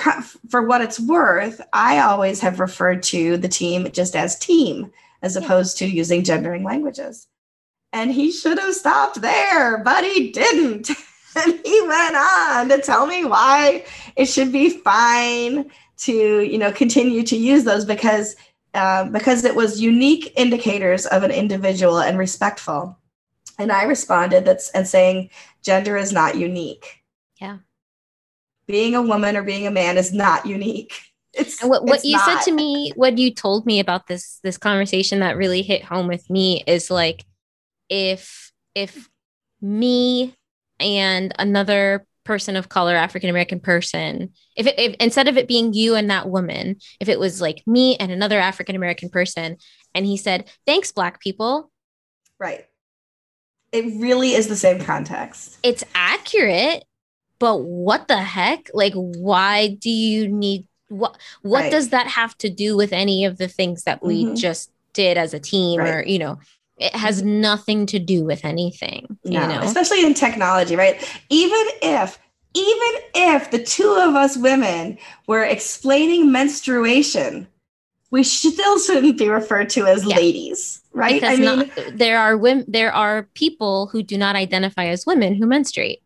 for 0.49 0.63
what 0.63 0.83
it's 0.83 1.01
worth, 1.01 1.61
I 1.73 1.99
always 1.99 2.41
have 2.41 2.61
referred 2.61 3.03
to 3.05 3.37
the 3.37 3.49
team 3.49 3.91
just 3.91 4.15
as 4.15 4.39
team 4.39 4.93
as 5.25 5.37
opposed 5.37 5.79
to 5.79 5.87
using 5.87 6.23
gendering 6.23 6.63
languages. 6.63 7.27
And 7.95 8.13
he 8.13 8.31
should 8.31 8.59
have 8.59 8.75
stopped 8.75 9.23
there, 9.23 9.79
but 9.79 10.05
he 10.05 10.31
didn't. 10.31 10.91
and 11.37 11.61
he 11.65 11.81
went 11.89 12.15
on 12.15 12.69
to 12.69 12.79
tell 12.83 13.07
me 13.07 13.25
why 13.25 13.87
it 14.17 14.27
should 14.27 14.53
be 14.53 14.69
fine 14.69 15.71
to, 15.97 16.41
you 16.41 16.59
know, 16.59 16.71
continue 16.71 17.23
to 17.23 17.37
use 17.37 17.65
those 17.65 17.87
because 17.87 18.37
uh, 18.75 19.05
because 19.05 19.45
it 19.45 19.55
was 19.55 19.81
unique 19.81 20.33
indicators 20.37 21.07
of 21.07 21.23
an 21.23 21.31
individual 21.31 22.01
and 22.01 22.19
respectful. 22.19 22.99
And 23.59 23.73
I 23.73 23.85
responded 23.85 24.45
that's 24.45 24.71
and 24.71 24.87
saying 24.87 25.31
gender 25.63 25.97
is 25.97 26.13
not 26.13 26.37
unique. 26.37 27.03
Yeah. 27.41 27.59
Being 28.67 28.95
a 28.95 29.03
woman 29.03 29.37
or 29.37 29.43
being 29.43 29.67
a 29.67 29.71
man 29.71 29.97
is 29.97 30.13
not 30.13 30.45
unique. 30.45 30.93
It's 31.37 31.61
And 31.61 31.71
what, 31.71 31.85
what 31.85 32.05
you 32.05 32.19
said 32.19 32.41
to 32.43 32.53
me, 32.53 32.93
what 32.97 33.19
you 33.19 33.33
told 33.33 33.67
me 33.67 33.81
about 33.81 34.07
this 34.07 34.39
this 34.43 34.59
conversation 34.59 35.21
that 35.21 35.37
really 35.37 35.63
hit 35.63 35.85
home 35.85 36.07
with 36.07 36.29
me 36.31 36.63
is 36.67 36.91
like 36.91 37.25
if 37.89 38.53
if 38.75 39.09
me 39.61 40.35
and 40.81 41.33
another 41.39 42.07
person 42.25 42.57
of 42.57 42.69
color, 42.69 42.95
African 42.95 43.31
American 43.31 43.61
person, 43.61 44.33
if, 44.57 44.67
it, 44.67 44.79
if 44.79 44.97
instead 44.99 45.29
of 45.29 45.37
it 45.37 45.47
being 45.47 45.75
you 45.75 45.95
and 45.95 46.09
that 46.11 46.29
woman, 46.29 46.77
if 47.01 47.09
it 47.09 47.19
was 47.19 47.41
like 47.41 47.63
me 47.67 47.97
and 47.97 48.11
another 48.11 48.39
African 48.39 48.77
American 48.77 49.11
person, 49.11 49.57
and 49.95 50.07
he 50.07 50.17
said, 50.17 50.51
"Thanks, 50.67 50.93
black 50.93 51.21
people," 51.21 51.71
Right. 52.39 52.67
It 53.73 54.01
really 54.01 54.35
is 54.35 54.49
the 54.49 54.57
same 54.57 54.81
context. 54.81 55.59
it's 55.63 55.85
accurate, 55.95 56.85
but 57.39 57.63
what 57.63 58.09
the 58.09 58.19
heck? 58.19 58.71
Like, 58.73 58.95
why 58.95 59.77
do 59.81 59.91
you 59.91 60.29
need 60.29 60.67
what? 60.89 61.17
What 61.43 61.63
Right. 61.63 61.71
does 61.71 61.89
that 61.91 62.07
have 62.07 62.37
to 62.39 62.51
do 62.51 62.77
with 62.77 62.93
any 62.93 63.25
of 63.25 63.39
the 63.39 63.49
things 63.49 63.85
that 63.85 64.03
we 64.03 64.25
Mhm. 64.25 64.37
just 64.37 64.71
did 64.93 65.17
as 65.19 65.35
a 65.35 65.41
team 65.41 65.81
Right. 65.81 65.95
or 65.95 66.05
you 66.07 66.19
know 66.21 66.39
it 66.79 66.95
has 66.95 67.23
nothing 67.23 67.85
to 67.87 67.99
do 67.99 68.25
with 68.25 68.45
anything 68.45 69.17
you 69.25 69.39
know 69.39 69.61
especially 69.63 70.05
in 70.05 70.15
technology, 70.15 70.77
right? 70.77 70.97
Even 71.31 71.65
if 71.83 72.19
even 72.57 73.03
if 73.17 73.51
the 73.51 73.59
two 73.63 73.91
of 74.01 74.15
us 74.15 74.37
women 74.37 74.97
were 75.27 75.43
explaining 75.43 76.31
menstruation, 76.31 77.49
we 78.13 78.23
still 78.23 78.79
shouldn't 78.79 79.19
be 79.19 79.29
referred 79.29 79.69
to 79.71 79.87
as 79.87 80.05
Yeah. 80.05 80.15
ladies, 80.17 80.81
right? 80.93 81.15
because 81.15 81.41
I 81.41 81.43
mean, 81.43 81.59
not, 81.59 81.69
there 81.95 82.19
are 82.21 82.37
women 82.37 82.65
there 82.69 82.93
are 82.93 83.25
people 83.35 83.89
who 83.89 84.05
do 84.05 84.17
not 84.17 84.37
identify 84.37 84.87
as 84.87 85.05
women 85.05 85.35
who 85.35 85.47
menstruate 85.47 86.04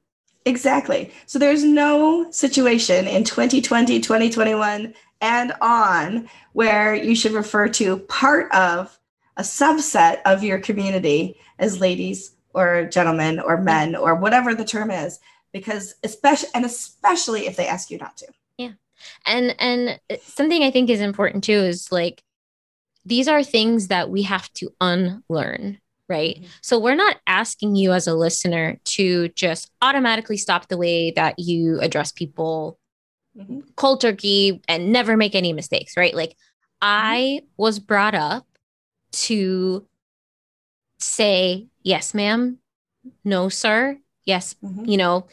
exactly. 0.49 1.12
So 1.26 1.38
there's 1.38 1.62
no 1.62 2.31
situation 2.31 3.07
in 3.07 3.25
2020, 3.25 4.00
2021 4.00 4.95
and 5.21 5.52
on 5.61 6.28
where 6.52 6.95
you 6.95 7.14
should 7.14 7.33
refer 7.33 7.69
to 7.69 7.99
part 7.99 8.52
of 8.52 8.99
a 9.37 9.43
subset 9.43 10.21
of 10.25 10.43
your 10.43 10.59
community 10.59 11.38
as 11.59 11.81
ladies 11.81 12.33
or 12.55 12.87
gentlemen 12.87 13.38
or 13.38 13.61
men 13.61 13.95
or 13.95 14.14
whatever 14.14 14.55
the 14.55 14.64
term 14.64 14.90
is 14.90 15.21
because 15.52 15.95
especially 16.02 16.49
and 16.55 16.64
especially 16.64 17.47
if 17.47 17.57
they 17.57 17.67
ask 17.67 17.90
you 17.90 17.99
not 17.99 18.17
to. 18.17 18.26
Yeah. 18.57 18.73
And 19.26 19.55
and 19.61 20.00
something 20.23 20.62
i 20.62 20.71
think 20.71 20.90
is 20.90 21.00
important 21.00 21.45
too 21.45 21.52
is 21.52 21.93
like 21.93 22.23
these 23.05 23.28
are 23.28 23.45
things 23.45 23.88
that 23.88 24.11
we 24.11 24.23
have 24.23 24.52
to 24.55 24.71
unlearn 24.81 25.78
right 26.09 26.41
Mhm. 26.41 26.47
so 26.62 26.79
we're 26.79 26.95
not 26.95 27.17
asking 27.27 27.77
you 27.77 27.93
as 27.93 28.07
a 28.07 28.15
listener 28.15 28.79
to 28.85 29.29
just 29.31 29.71
automatically 29.83 30.37
stop 30.37 30.69
the 30.69 30.77
way 30.79 31.11
that 31.12 31.38
you 31.38 31.81
address 31.81 32.12
people 32.12 32.79
Mhm. 33.37 33.62
cold 33.77 34.00
turkey 34.00 34.61
and 34.69 34.93
never 34.93 35.17
make 35.17 35.35
any 35.35 35.53
mistakes 35.53 35.97
right 35.97 36.15
like 36.15 36.37
i 36.83 37.41
was 37.57 37.79
brought 37.79 38.15
up 38.15 38.47
to 39.12 39.87
say 40.99 41.69
yes 41.83 42.15
ma'am 42.15 42.59
no 43.25 43.49
sir 43.49 43.99
yes 44.25 44.55
Mhm. 44.62 44.88
you 44.88 44.97
know, 44.97 45.27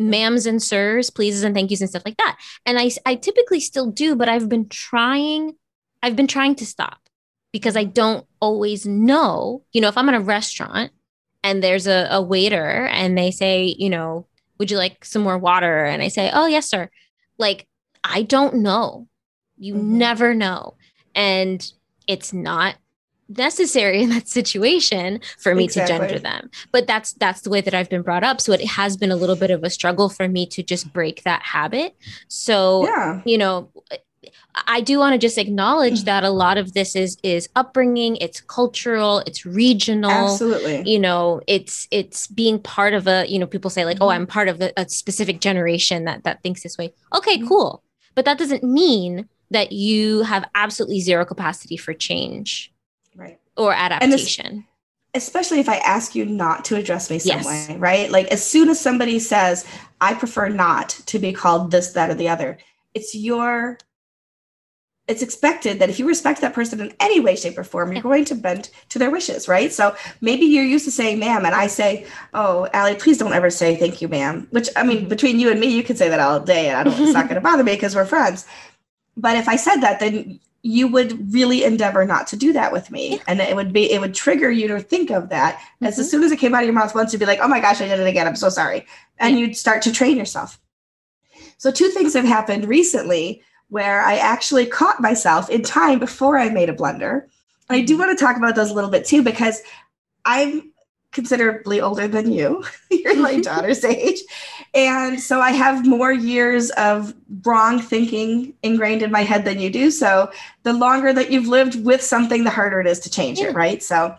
ma'ams 0.00 0.46
and 0.46 0.62
sirs, 0.62 1.10
pleases 1.10 1.42
and 1.42 1.54
thank 1.56 1.70
yous 1.72 1.80
and 1.80 1.90
stuff 1.90 2.04
like 2.06 2.16
that. 2.18 2.38
And 2.64 2.78
I, 2.78 2.88
I 3.04 3.16
typically 3.16 3.58
still 3.58 3.90
do, 3.90 4.14
but 4.14 4.28
I've 4.28 4.48
been 4.48 4.68
trying, 4.68 5.54
I've 6.04 6.14
been 6.14 6.28
trying 6.28 6.54
to 6.54 6.64
stop 6.66 7.00
because 7.52 7.76
I 7.76 7.84
don't 7.84 8.26
always 8.40 8.86
know, 8.86 9.64
you 9.72 9.80
know, 9.80 9.88
if 9.88 9.96
I'm 9.96 10.08
in 10.08 10.14
a 10.14 10.20
restaurant 10.20 10.92
and 11.42 11.62
there's 11.62 11.86
a, 11.86 12.08
a 12.10 12.20
waiter 12.22 12.86
and 12.86 13.16
they 13.16 13.30
say, 13.30 13.74
you 13.78 13.90
know, 13.90 14.26
would 14.58 14.70
you 14.70 14.76
like 14.76 15.04
some 15.04 15.22
more 15.22 15.38
water? 15.38 15.84
And 15.84 16.02
I 16.02 16.08
say, 16.08 16.30
oh, 16.32 16.46
yes, 16.46 16.68
sir. 16.68 16.90
Like, 17.38 17.66
I 18.04 18.22
don't 18.22 18.56
know. 18.56 19.08
You 19.56 19.74
Mhm. 19.74 19.82
never 19.84 20.34
know. 20.34 20.76
And 21.14 21.64
it's 22.06 22.32
not 22.32 22.76
necessary 23.28 24.02
in 24.02 24.08
that 24.10 24.26
situation 24.26 25.20
for 25.38 25.54
me 25.54 25.68
to 25.68 25.86
gender 25.86 26.18
them 26.22 26.48
but 26.72 26.86
that's 26.86 27.12
that's 27.12 27.42
the 27.42 27.50
way 27.50 27.60
that 27.60 27.74
i've 27.74 27.90
been 27.90 28.00
brought 28.00 28.24
up 28.24 28.40
so 28.40 28.54
it 28.54 28.64
has 28.64 28.96
been 28.96 29.10
a 29.10 29.16
little 29.16 29.36
bit 29.36 29.50
of 29.50 29.62
a 29.62 29.68
struggle 29.68 30.08
for 30.08 30.26
me 30.28 30.46
to 30.46 30.62
just 30.62 30.90
break 30.94 31.22
that 31.24 31.42
habit 31.42 31.94
so 32.28 32.86
yeah 32.86 33.20
you 33.26 33.36
know 33.36 33.70
i 34.66 34.80
do 34.80 34.98
want 34.98 35.12
to 35.12 35.18
just 35.18 35.38
acknowledge 35.38 36.04
that 36.04 36.24
a 36.24 36.30
lot 36.30 36.56
of 36.58 36.72
this 36.72 36.94
is 36.96 37.16
is 37.22 37.48
upbringing 37.56 38.16
it's 38.16 38.40
cultural 38.40 39.20
it's 39.26 39.44
regional. 39.46 40.10
Absolutely. 40.10 40.82
You 40.90 40.98
know 40.98 41.40
it's 41.46 41.86
it's 41.90 42.26
being 42.26 42.58
part 42.60 42.94
of 42.94 43.06
a 43.06 43.26
you 43.28 43.38
know 43.38 43.46
people 43.46 43.70
say 43.70 43.84
like 43.84 43.98
oh 44.00 44.06
Mhm. 44.08 44.14
i'm 44.14 44.26
part 44.26 44.48
of 44.48 44.60
a, 44.60 44.72
a 44.76 44.88
specific 44.88 45.40
generation 45.40 46.04
that 46.04 46.24
that 46.24 46.42
thinks 46.42 46.62
this 46.62 46.76
way. 46.78 46.92
Okay 47.16 47.38
Mhm. 47.38 47.48
cool. 47.48 47.82
But 48.14 48.24
that 48.24 48.38
doesn't 48.38 48.64
mean 48.64 49.28
that 49.50 49.72
you 49.72 50.22
have 50.22 50.44
absolutely 50.54 51.00
zero 51.00 51.24
capacity 51.24 51.76
for 51.76 51.94
change 51.94 52.72
right. 53.16 53.38
or 53.56 53.72
adaptation. 53.72 54.64
especially 55.14 55.58
if 55.58 55.68
i 55.70 55.76
ask 55.78 56.14
you 56.14 56.24
not 56.26 56.64
to 56.66 56.76
address 56.76 57.08
me 57.10 57.18
some 57.18 57.38
Yes. 57.38 57.46
way 57.46 57.76
right? 57.78 58.10
Like 58.10 58.26
as 58.26 58.44
soon 58.44 58.68
as 58.68 58.78
somebody 58.78 59.18
says 59.18 59.64
i 60.02 60.12
prefer 60.14 60.48
not 60.48 60.90
to 61.06 61.18
be 61.18 61.32
called 61.32 61.70
this 61.70 61.92
that 61.92 62.10
or 62.10 62.14
the 62.14 62.28
other 62.28 62.58
it's 62.94 63.14
your 63.14 63.78
it's 65.08 65.22
expected 65.22 65.78
that 65.78 65.88
if 65.88 65.98
you 65.98 66.06
respect 66.06 66.40
that 66.42 66.52
person 66.54 66.80
in 66.80 66.92
any 67.00 67.18
way 67.18 67.34
shape 67.34 67.56
or 67.58 67.64
form 67.64 67.92
you're 67.92 68.02
going 68.02 68.24
to 68.26 68.34
bend 68.34 68.68
to 68.90 68.98
their 68.98 69.10
wishes 69.10 69.48
right? 69.48 69.72
So 69.72 69.96
maybe 70.20 70.44
you're 70.44 70.64
used 70.64 70.84
to 70.84 70.90
saying 70.90 71.18
ma'am 71.18 71.44
and 71.46 71.54
i 71.54 71.66
say 71.66 72.06
oh 72.34 72.68
Allie, 72.74 72.94
please 72.94 73.18
don't 73.18 73.32
ever 73.32 73.50
say 73.50 73.74
thank 73.76 74.00
you 74.02 74.08
ma'am 74.08 74.46
which 74.50 74.68
i 74.76 74.82
mean 74.82 75.06
Mhm. 75.06 75.08
between 75.08 75.40
you 75.40 75.50
and 75.50 75.58
me 75.60 75.66
you 75.68 75.82
could 75.82 75.98
say 75.98 76.08
that 76.08 76.20
all 76.20 76.38
day 76.40 76.68
and 76.68 76.76
i 76.78 76.82
don't 76.84 77.00
it's 77.00 77.12
not 77.14 77.28
going 77.28 77.36
to 77.36 77.40
bother 77.40 77.64
me 77.64 77.72
because 77.74 77.94
we're 77.96 78.04
friends. 78.06 78.46
But 79.16 79.36
if 79.36 79.48
i 79.48 79.56
said 79.56 79.76
that 79.80 79.98
then 80.00 80.38
you 80.62 80.88
would 80.88 81.32
really 81.32 81.62
endeavor 81.64 82.04
not 82.04 82.26
to 82.26 82.36
do 82.36 82.52
that 82.52 82.72
with 82.72 82.90
me. 82.90 83.04
Yeah. 83.12 83.22
and 83.28 83.40
it 83.40 83.54
would 83.56 83.72
be 83.72 83.90
it 83.92 84.00
would 84.00 84.14
trigger 84.14 84.50
you 84.50 84.66
to 84.68 84.80
think 84.80 85.10
of 85.10 85.28
that 85.30 85.60
as 85.80 85.94
Mhm. 85.96 86.00
as 86.00 86.10
soon 86.10 86.22
as 86.24 86.32
it 86.32 86.38
came 86.38 86.54
out 86.54 86.62
of 86.62 86.66
your 86.66 86.74
mouth 86.74 86.94
once 86.94 87.12
you'd 87.12 87.20
be 87.20 87.26
like 87.32 87.40
oh 87.42 87.48
my 87.48 87.60
gosh 87.60 87.80
i 87.80 87.86
did 87.88 87.98
it 88.00 88.06
again. 88.06 88.26
I'm 88.26 88.36
so 88.36 88.48
sorry. 88.50 88.84
And 89.18 89.38
you'd 89.38 89.56
start 89.56 89.80
to 89.82 89.92
train 89.92 90.16
yourself. 90.16 90.60
So 91.58 91.70
two 91.70 91.88
things 91.88 92.14
have 92.14 92.24
happened 92.24 92.66
recently 92.66 93.42
where 93.68 94.02
i 94.02 94.16
actually 94.16 94.66
caught 94.66 95.00
myself 95.00 95.48
in 95.50 95.62
time 95.62 95.98
before 95.98 96.38
i 96.38 96.48
made 96.48 96.68
a 96.68 96.72
blunder. 96.72 97.28
And 97.68 97.78
i 97.78 97.80
do 97.82 97.94
mm-hmm. 97.94 98.06
want 98.06 98.18
to 98.18 98.24
talk 98.24 98.36
about 98.36 98.54
those 98.54 98.70
a 98.70 98.74
little 98.74 98.90
bit 98.90 99.04
too 99.04 99.22
because 99.22 99.62
i'm 100.24 100.72
considerably 101.10 101.80
older 101.80 102.06
than 102.06 102.30
you 102.30 102.62
you're 102.90 103.16
my 103.16 103.40
daughter's 103.50 103.84
age. 103.84 104.20
And 104.74 105.20
so 105.20 105.40
i 105.40 105.50
have 105.50 105.86
more 105.86 106.12
years 106.12 106.70
of 106.72 107.14
wrong 107.44 107.80
thinking 107.80 108.52
ingrained 108.62 109.02
in 109.02 109.10
my 109.10 109.22
head 109.22 109.44
than 109.44 109.58
you 109.58 109.70
do. 109.70 109.90
So 109.90 110.30
the 110.64 110.72
longer 110.72 111.12
that 111.12 111.30
you've 111.30 111.48
lived 111.48 111.84
with 111.84 112.02
something 112.02 112.44
the 112.44 112.50
harder 112.50 112.80
it 112.80 112.86
is 112.86 113.00
to 113.00 113.10
change 113.10 113.38
Yeah. 113.38 113.48
it 113.48 113.54
right? 113.54 113.82
So 113.82 114.16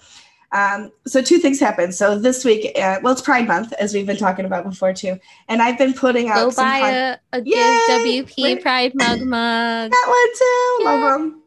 um, 0.52 0.92
so 1.06 1.22
two 1.22 1.38
things 1.38 1.60
happened 1.60 1.94
so 1.94 2.18
this 2.18 2.44
week 2.44 2.72
uh, 2.78 3.00
well 3.04 3.14
it's 3.14 3.22
pride 3.22 3.48
month 3.48 3.72
as 3.74 3.94
we've 3.94 4.08
been 4.08 4.18
talking 4.18 4.46
about 4.46 4.64
before 4.64 4.94
too 4.94 5.20
and 5.48 5.62
i've 5.62 5.78
been 5.78 5.94
putting 5.94 6.30
out 6.30 6.36
Go 6.36 6.50
some 6.50 6.66
buy 6.66 6.80
con- 6.80 6.94
a, 6.94 7.20
a 7.34 7.42
Yay! 7.44 8.24
WP 8.26 8.44
Right. 8.44 8.62
Pride 8.62 8.92
mug 8.96 9.20
mug. 9.26 9.92
that 9.92 10.06
one 10.08 10.38
too 10.38 10.84
Yeah. 10.84 10.90
love 11.06 11.20
them 11.22 11.42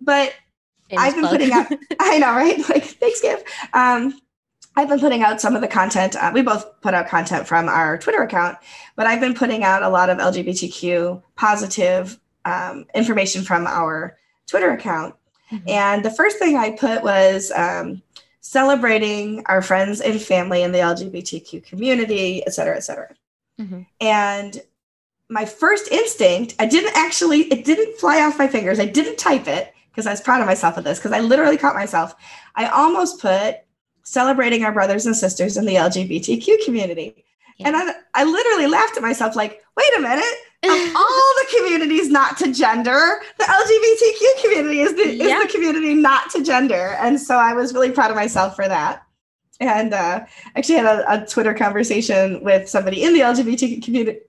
but 0.00 0.32
Shameless 0.90 1.04
I've 1.08 1.14
been 1.14 1.22
plug. 1.22 1.32
putting 1.32 1.52
out. 1.52 1.66
I 2.00 2.18
know, 2.18 2.32
right? 2.32 2.58
Like, 2.68 2.84
thanks, 2.84 3.20
Give. 3.20 3.42
Um, 3.72 4.20
I've 4.76 4.88
been 4.88 5.00
putting 5.00 5.22
out 5.22 5.40
some 5.40 5.56
of 5.56 5.60
the 5.62 5.66
content. 5.66 6.14
Uh, 6.14 6.30
we 6.32 6.42
both 6.42 6.80
put 6.80 6.94
out 6.94 7.08
content 7.08 7.48
from 7.48 7.68
our 7.68 7.98
Twitter 7.98 8.22
account, 8.22 8.56
but 8.94 9.04
I've 9.06 9.18
been 9.20 9.34
putting 9.34 9.64
out 9.64 9.82
a 9.82 9.88
lot 9.88 10.10
of 10.10 10.18
LGBTQ 10.18 11.22
positive 11.34 12.20
um, 12.44 12.84
information 12.94 13.42
from 13.42 13.66
our 13.66 14.16
Twitter 14.46 14.70
account. 14.70 15.16
Mhm. 15.52 15.68
And 15.68 16.04
the 16.04 16.10
first 16.10 16.38
thing 16.38 16.56
I 16.56 16.70
put 16.70 17.02
was 17.02 17.52
um, 17.54 18.02
celebrating 18.40 19.44
our 19.46 19.62
friends 19.62 20.00
and 20.00 20.20
family 20.20 20.62
in 20.62 20.72
the 20.72 20.78
LGBTQ 20.78 21.64
community, 21.66 22.44
et 22.46 22.54
cetera, 22.54 22.76
et 22.76 22.80
cetera. 22.80 23.14
Mhm. 23.60 23.86
And 24.00 24.62
my 25.28 25.44
first 25.44 25.90
instinct, 25.90 26.54
I 26.58 26.66
didn't 26.66 26.96
actually, 26.96 27.42
it 27.52 27.64
didn't 27.64 27.98
fly 27.98 28.22
off 28.22 28.38
my 28.38 28.46
fingers. 28.46 28.78
I 28.78 28.86
didn't 28.86 29.18
type 29.18 29.48
it 29.48 29.72
because 29.90 30.06
I 30.06 30.10
was 30.10 30.20
proud 30.20 30.40
of 30.40 30.46
myself 30.46 30.76
of 30.76 30.84
this 30.84 30.98
because 30.98 31.12
I 31.12 31.20
literally 31.20 31.56
caught 31.56 31.74
myself. 31.74 32.14
I 32.54 32.66
almost 32.66 33.20
put 33.20 33.56
celebrating 34.04 34.64
our 34.64 34.72
brothers 34.72 35.06
and 35.06 35.16
sisters 35.16 35.56
in 35.56 35.66
the 35.66 35.74
LGBTQ 35.74 36.64
community. 36.64 37.24
Yeah. 37.56 37.68
And 37.68 37.76
I, 37.76 37.94
I 38.14 38.24
literally 38.24 38.66
laughed 38.68 38.96
at 38.96 39.02
myself, 39.02 39.34
like, 39.34 39.64
wait 39.76 39.98
a 39.98 40.00
minute, 40.00 40.24
of 40.64 40.70
all 40.96 41.34
the 41.40 41.46
communities 41.58 42.08
not 42.08 42.36
to 42.38 42.52
gender, 42.52 43.20
the 43.38 43.44
LGBTQ 43.44 44.42
community 44.42 44.80
is 44.80 44.94
the, 44.94 45.14
Yeah. 45.14 45.38
is 45.38 45.42
the 45.46 45.52
community 45.52 45.94
not 45.94 46.30
to 46.30 46.42
gender. 46.42 46.96
And 47.00 47.20
so 47.20 47.36
I 47.36 47.52
was 47.54 47.72
really 47.74 47.90
proud 47.90 48.10
of 48.10 48.16
myself 48.16 48.56
for 48.56 48.66
that. 48.68 49.02
And 49.60 49.94
uh, 49.94 50.24
actually 50.54 50.76
had 50.76 50.86
a, 50.86 51.22
a 51.22 51.26
Twitter 51.26 51.54
conversation 51.54 52.42
with 52.44 52.68
somebody 52.68 53.02
in 53.02 53.12
the 53.14 53.20
LGBTQ 53.20 53.82
community. 53.82 54.20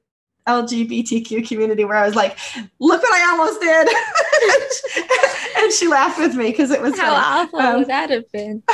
LGBTQ 0.48 1.46
community 1.46 1.84
where 1.84 1.98
I 1.98 2.06
was 2.06 2.16
like, 2.16 2.38
look 2.80 3.02
what 3.04 3.14
I 3.14 3.32
almost 3.32 3.60
did. 3.60 3.90
and 5.64 5.74
she 5.74 5.90
laughed 5.90 6.18
with 6.18 6.36
me 6.36 6.52
because 6.52 6.72
it 6.72 6.82
was 6.82 6.98
How 6.98 7.14
funny. 7.16 7.48
awful 7.48 7.60
Um, 7.60 7.80
would 7.80 7.88
that 7.88 8.10
have 8.10 8.32
been? 8.32 8.64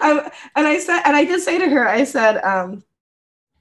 um, 0.00 0.20
and 0.54 0.66
I 0.68 0.78
said, 0.78 1.02
and 1.04 1.16
I 1.16 1.24
did 1.24 1.40
say 1.40 1.58
to 1.58 1.68
her, 1.68 1.88
I 1.88 2.04
said, 2.04 2.36
um, 2.44 2.84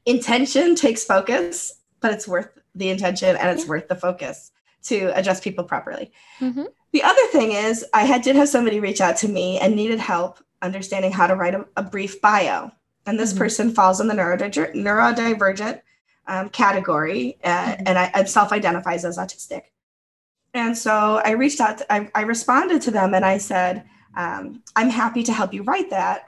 intention 0.06 0.76
takes 0.76 1.04
focus, 1.04 1.74
but 2.00 2.14
it's 2.14 2.28
worth 2.28 2.50
the 2.76 2.90
intention 2.90 3.36
and 3.36 3.50
it's 3.50 3.64
Yeah. 3.64 3.70
worth 3.70 3.88
the 3.88 3.96
focus 3.96 4.52
to 4.84 5.08
address 5.16 5.40
people 5.42 5.64
properly. 5.64 6.12
Mhm. 6.40 6.68
The 6.94 7.04
other 7.04 7.26
thing 7.32 7.52
is, 7.52 7.86
I 7.94 8.04
had 8.04 8.22
did 8.22 8.36
have 8.36 8.50
somebody 8.50 8.80
reach 8.80 9.02
out 9.02 9.18
to 9.18 9.28
me 9.28 9.60
and 9.60 9.76
needed 9.76 10.00
help 10.00 10.40
understanding 10.62 11.12
how 11.12 11.28
to 11.28 11.36
write 11.36 11.56
a, 11.56 11.66
a 11.78 11.84
brief 11.84 12.22
bio, 12.22 12.72
and 13.06 13.20
this 13.20 13.34
Mhm. 13.34 13.38
person 13.38 13.74
falls 13.74 14.00
in 14.02 14.08
the 14.08 14.14
neurodiver- 14.14 14.74
neurodivergent 14.74 15.82
um, 16.28 16.48
category 16.50 17.40
uh, 17.44 17.50
Mhm. 17.74 17.84
and, 17.88 17.98
I, 17.98 18.12
and 18.14 18.30
self-identifies 18.30 19.04
as 19.04 19.18
autistic. 19.18 19.64
And 20.54 20.78
so 20.78 21.22
I 21.26 21.32
reached 21.32 21.60
out, 21.60 21.80
to, 21.80 21.92
I, 21.92 22.10
I 22.14 22.22
responded 22.22 22.84
to 22.84 22.92
them 22.92 23.16
and 23.16 23.26
I 23.26 23.40
said, 23.40 23.84
um, 24.16 24.62
I'm 24.76 24.90
happy 24.92 25.24
to 25.24 25.34
help 25.34 25.54
you 25.56 25.64
write 25.64 25.90
that. 25.90 26.26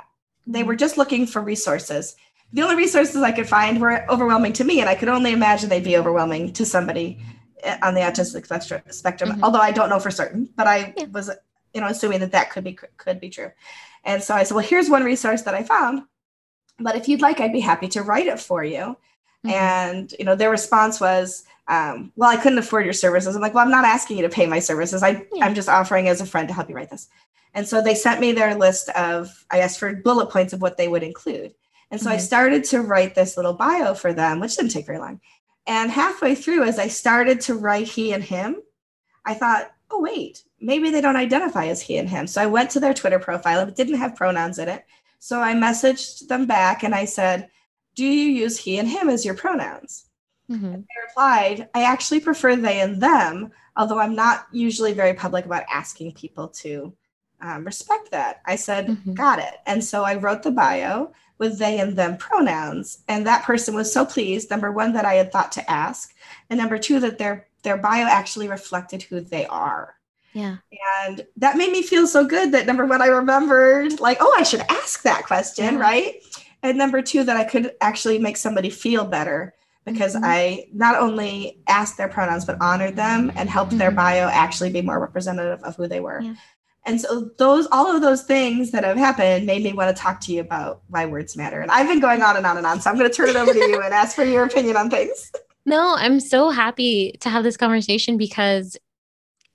They 0.47 0.63
were 0.63 0.75
just 0.75 0.97
looking 0.97 1.27
for 1.27 1.39
resources. 1.41 2.15
The 2.53 2.61
only 2.61 2.75
resources 2.75 3.21
I 3.21 3.31
could 3.31 3.47
find 3.47 3.79
were 3.79 4.05
overwhelming 4.09 4.53
to 4.53 4.63
me, 4.63 4.81
and 4.81 4.89
I 4.89 4.95
could 4.95 5.09
only 5.09 5.31
imagine 5.31 5.69
they'd 5.69 5.83
be 5.83 5.97
overwhelming 5.97 6.53
to 6.53 6.65
somebody 6.65 7.19
uh, 7.63 7.77
on 7.83 7.93
the 7.93 8.01
autistic 8.01 8.45
spectrum. 8.93 9.31
Mhm. 9.31 9.43
Although 9.43 9.59
I 9.59 9.71
don't 9.71 9.89
know 9.89 9.99
for 9.99 10.11
certain, 10.11 10.49
but 10.55 10.67
I 10.67 10.93
Yeah. 10.97 11.05
was 11.11 11.29
you 11.73 11.79
know, 11.79 11.87
assuming 11.87 12.19
that 12.19 12.33
that 12.33 12.51
could 12.51 12.63
be 12.65 12.73
could 12.97 13.19
be 13.21 13.29
true. 13.29 13.51
And 14.03 14.21
so 14.21 14.33
I 14.35 14.43
said, 14.43 14.55
well, 14.55 14.65
here's 14.65 14.89
one 14.89 15.03
resource 15.03 15.43
that 15.43 15.53
I 15.53 15.63
found, 15.63 16.03
but 16.79 16.95
if 16.95 17.07
you'd 17.07 17.21
like, 17.21 17.39
I'd 17.39 17.53
be 17.53 17.59
happy 17.61 17.87
to 17.89 18.01
write 18.01 18.27
it 18.27 18.39
for 18.39 18.63
you. 18.63 18.97
Mm-hmm. 19.45 19.49
And 19.49 20.13
you 20.19 20.25
know, 20.25 20.35
their 20.35 20.49
response 20.49 20.99
was, 20.99 21.43
um, 21.67 22.11
well, 22.15 22.29
I 22.29 22.35
couldn't 22.35 22.57
afford 22.57 22.83
your 22.83 22.93
services. 22.93 23.35
I'm 23.35 23.41
like, 23.41 23.53
well, 23.53 23.63
I'm 23.63 23.71
not 23.71 23.85
asking 23.85 24.17
you 24.17 24.23
to 24.23 24.29
pay 24.29 24.45
my 24.47 24.59
services. 24.59 25.01
I, 25.03 25.25
yeah. 25.33 25.45
I'm 25.45 25.55
just 25.55 25.69
offering 25.69 26.09
as 26.09 26.19
a 26.19 26.25
friend 26.25 26.47
to 26.49 26.53
help 26.53 26.67
you 26.67 26.75
write 26.75 26.89
this. 26.89 27.07
And 27.53 27.67
so 27.67 27.81
they 27.81 27.95
sent 27.95 28.19
me 28.19 28.31
their 28.33 28.55
list 28.55 28.89
of, 28.89 29.45
I 29.51 29.59
asked 29.59 29.79
for 29.79 29.93
bullet 29.93 30.29
points 30.29 30.53
of 30.53 30.61
what 30.61 30.77
they 30.77 30.87
would 30.87 31.03
include. 31.03 31.53
And 31.91 31.99
so 31.99 32.07
mm-hmm. 32.07 32.15
I 32.15 32.17
started 32.17 32.63
to 32.65 32.81
write 32.81 33.13
this 33.13 33.37
little 33.37 33.53
bio 33.53 33.93
for 33.93 34.13
them, 34.13 34.39
which 34.39 34.55
didn't 34.55 34.71
take 34.71 34.85
very 34.85 34.97
long. 34.97 35.19
And 35.67 35.91
halfway 35.91 36.33
through, 36.33 36.63
as 36.63 36.79
I 36.79 36.87
started 36.87 37.41
to 37.41 37.55
write 37.55 37.87
he 37.87 38.13
and 38.13 38.23
him, 38.23 38.61
I 39.25 39.35
thought, 39.35 39.71
oh, 39.91 40.01
wait, 40.01 40.43
maybe 40.59 40.89
they 40.89 41.01
don't 41.01 41.17
identify 41.17 41.67
as 41.67 41.81
he 41.81 41.97
and 41.97 42.09
him. 42.09 42.25
So 42.25 42.41
I 42.41 42.47
went 42.47 42.71
to 42.71 42.79
their 42.79 42.93
Twitter 42.93 43.19
profile. 43.19 43.67
It 43.67 43.75
didn't 43.75 43.99
have 43.99 44.15
pronouns 44.15 44.57
in 44.57 44.69
it. 44.69 44.85
So 45.19 45.39
I 45.39 45.53
messaged 45.53 46.27
them 46.27 46.47
back 46.47 46.83
and 46.83 46.95
I 46.95 47.05
said, 47.05 47.49
do 47.95 48.05
you 48.05 48.29
use 48.29 48.57
he 48.57 48.79
and 48.79 48.87
him 48.87 49.09
as 49.09 49.25
your 49.25 49.35
pronouns? 49.35 50.05
Mm-hmm. 50.49 50.71
they 50.71 51.07
replied, 51.07 51.69
I 51.73 51.83
actually 51.83 52.19
prefer 52.19 52.57
they 52.57 52.81
and 52.81 53.01
them, 53.01 53.51
although 53.77 53.99
I'm 53.99 54.15
not 54.15 54.47
usually 54.51 54.91
very 54.91 55.13
public 55.13 55.45
about 55.45 55.63
asking 55.71 56.11
people 56.13 56.49
to 56.49 56.93
um, 57.41 57.63
respect 57.63 58.11
that. 58.11 58.41
I 58.45 58.57
said, 58.57 58.87
mm-hmm. 58.87 59.13
got 59.13 59.39
it. 59.39 59.55
And 59.65 59.83
so 59.83 60.03
I 60.03 60.15
wrote 60.15 60.43
the 60.43 60.51
bio 60.51 61.13
with 61.41 61.57
they 61.57 61.79
and 61.79 61.97
them 61.97 62.15
pronouns. 62.17 63.03
And 63.07 63.25
that 63.25 63.43
person 63.43 63.73
was 63.73 63.91
so 63.91 64.05
pleased, 64.05 64.51
number 64.51 64.71
one, 64.71 64.93
that 64.93 65.05
I 65.05 65.15
had 65.15 65.31
thought 65.31 65.51
to 65.53 65.69
ask, 65.69 66.13
and 66.49 66.57
number 66.59 66.77
two, 66.77 66.99
that 67.01 67.17
their 67.17 67.47
their 67.63 67.77
bio 67.77 68.05
actually 68.05 68.47
reflected 68.47 69.01
who 69.03 69.19
they 69.19 69.45
are. 69.47 69.95
Yeah. 70.33 70.57
And 71.03 71.25
that 71.37 71.57
made 71.57 71.71
me 71.71 71.81
feel 71.81 72.07
so 72.07 72.25
good 72.25 72.51
that 72.53 72.65
number 72.65 72.85
one, 72.85 73.01
I 73.01 73.07
remembered 73.07 73.99
like, 73.99 74.17
oh, 74.21 74.35
I 74.37 74.43
should 74.43 74.61
ask 74.69 75.01
that 75.01 75.25
question, 75.25 75.75
yeah. 75.75 75.79
right? 75.79 76.23
And 76.63 76.77
number 76.77 77.01
two, 77.01 77.23
that 77.23 77.37
I 77.37 77.43
could 77.43 77.73
actually 77.81 78.17
make 78.17 78.37
somebody 78.37 78.69
feel 78.69 79.03
better 79.05 79.53
because 79.85 80.15
mm-hmm. 80.15 80.25
I 80.25 80.67
not 80.73 80.95
only 80.95 81.59
asked 81.67 81.97
their 81.97 82.07
pronouns, 82.07 82.45
but 82.45 82.61
honored 82.61 82.95
them 82.95 83.31
and 83.35 83.49
helped 83.49 83.71
mm-hmm. 83.71 83.79
their 83.79 83.91
bio 83.91 84.27
actually 84.27 84.71
be 84.71 84.81
more 84.81 84.99
representative 84.99 85.63
of 85.63 85.75
who 85.75 85.87
they 85.87 85.99
were. 85.99 86.21
Yeah. 86.21 86.35
And 86.85 86.99
so 86.99 87.29
those 87.37 87.67
all 87.71 87.93
of 87.93 88.01
those 88.01 88.23
things 88.23 88.71
that 88.71 88.83
have 88.83 88.97
happened 88.97 89.45
made 89.45 89.63
me 89.63 89.73
want 89.73 89.95
to 89.95 90.01
talk 90.01 90.19
to 90.21 90.33
you 90.33 90.41
about 90.41 90.81
why 90.87 91.05
words 91.05 91.37
matter. 91.37 91.61
And 91.61 91.69
I've 91.69 91.87
been 91.87 91.99
going 91.99 92.21
on 92.21 92.37
and 92.37 92.45
on 92.45 92.57
and 92.57 92.65
on. 92.65 92.81
So 92.81 92.89
I'm 92.89 92.97
going 92.97 93.09
to 93.09 93.15
turn 93.15 93.29
it 93.29 93.35
over 93.35 93.53
to 93.53 93.59
you 93.59 93.81
and 93.81 93.93
ask 93.93 94.15
for 94.15 94.23
your 94.23 94.45
opinion 94.45 94.77
on 94.77 94.89
things. 94.89 95.31
No, 95.63 95.93
I'm 95.95 96.19
so 96.19 96.49
happy 96.49 97.15
to 97.19 97.29
have 97.29 97.43
this 97.43 97.55
conversation 97.55 98.17
because 98.17 98.77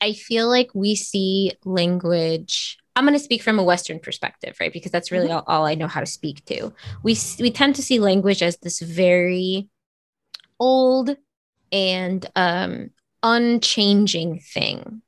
I 0.01 0.13
feel 0.13 0.49
like 0.49 0.71
we 0.73 0.95
see 0.95 1.51
language 1.65 2.79
I'm 2.97 3.05
going 3.05 3.13
to 3.13 3.23
speak 3.23 3.43
from 3.43 3.59
a 3.59 3.63
Western 3.63 4.01
perspective, 4.01 4.57
right? 4.59 4.73
Because 4.73 4.91
that's 4.91 5.13
really 5.13 5.29
mm-hmm. 5.29 5.49
all, 5.49 5.61
all, 5.63 5.67
I 5.67 5.75
know 5.75 5.87
how 5.87 6.01
to 6.01 6.07
speak 6.07 6.45
to. 6.47 6.73
We 7.03 7.17
we 7.39 7.51
tend 7.51 7.77
to 7.77 7.83
see 7.83 8.01
language 8.01 8.43
as 8.43 8.57
this 8.57 8.81
very 8.81 9.69
old 10.59 11.15
and 11.71 12.25
um, 12.35 12.91
unchanging 13.23 14.41
thing, 14.41 15.03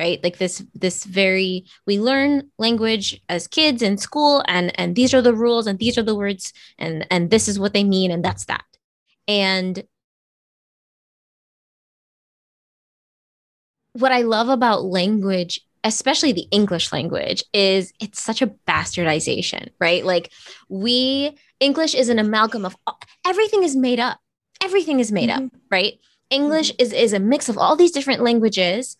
right? 0.00 0.18
Like 0.24 0.38
this 0.38 0.64
this 0.74 1.04
very 1.04 1.66
we 1.86 2.00
learn 2.00 2.50
language 2.58 3.20
as 3.28 3.46
kids 3.46 3.82
in 3.82 3.98
school, 3.98 4.42
and 4.48 4.72
and 4.80 4.96
these 4.96 5.12
are 5.12 5.20
the 5.20 5.34
rules, 5.34 5.66
and 5.66 5.78
these 5.78 5.98
are 5.98 6.02
the 6.02 6.16
words, 6.16 6.54
and 6.78 7.06
and 7.10 7.30
this 7.30 7.46
is 7.48 7.58
what 7.60 7.74
they 7.74 7.84
mean, 7.84 8.10
and 8.10 8.24
that's 8.24 8.46
that. 8.46 8.64
And 9.28 9.84
what 13.92 14.10
I 14.10 14.22
love 14.22 14.48
about 14.48 14.84
language, 14.84 15.60
especially 15.84 16.32
the 16.32 16.48
English 16.50 16.92
language, 16.92 17.44
is 17.52 17.92
it's 18.00 18.22
such 18.22 18.40
a 18.40 18.52
bastardization, 18.66 19.68
right? 19.78 20.04
Like 20.04 20.32
we, 20.70 21.36
English 21.60 21.94
is 21.94 22.08
an 22.08 22.18
amalgam 22.18 22.64
of 22.64 22.74
everything 23.26 23.62
is 23.64 23.76
made 23.76 24.00
up. 24.00 24.18
Everything 24.62 24.98
is 25.00 25.12
made 25.12 25.28
mm-hmm. 25.28 25.46
up, 25.46 25.52
right? 25.70 25.94
English 26.30 26.72
mm-hmm. 26.72 26.82
is, 26.82 26.92
is 26.92 27.12
a 27.12 27.18
mix 27.18 27.48
of 27.48 27.58
all 27.58 27.76
these 27.76 27.92
different 27.92 28.22
languages 28.22 28.96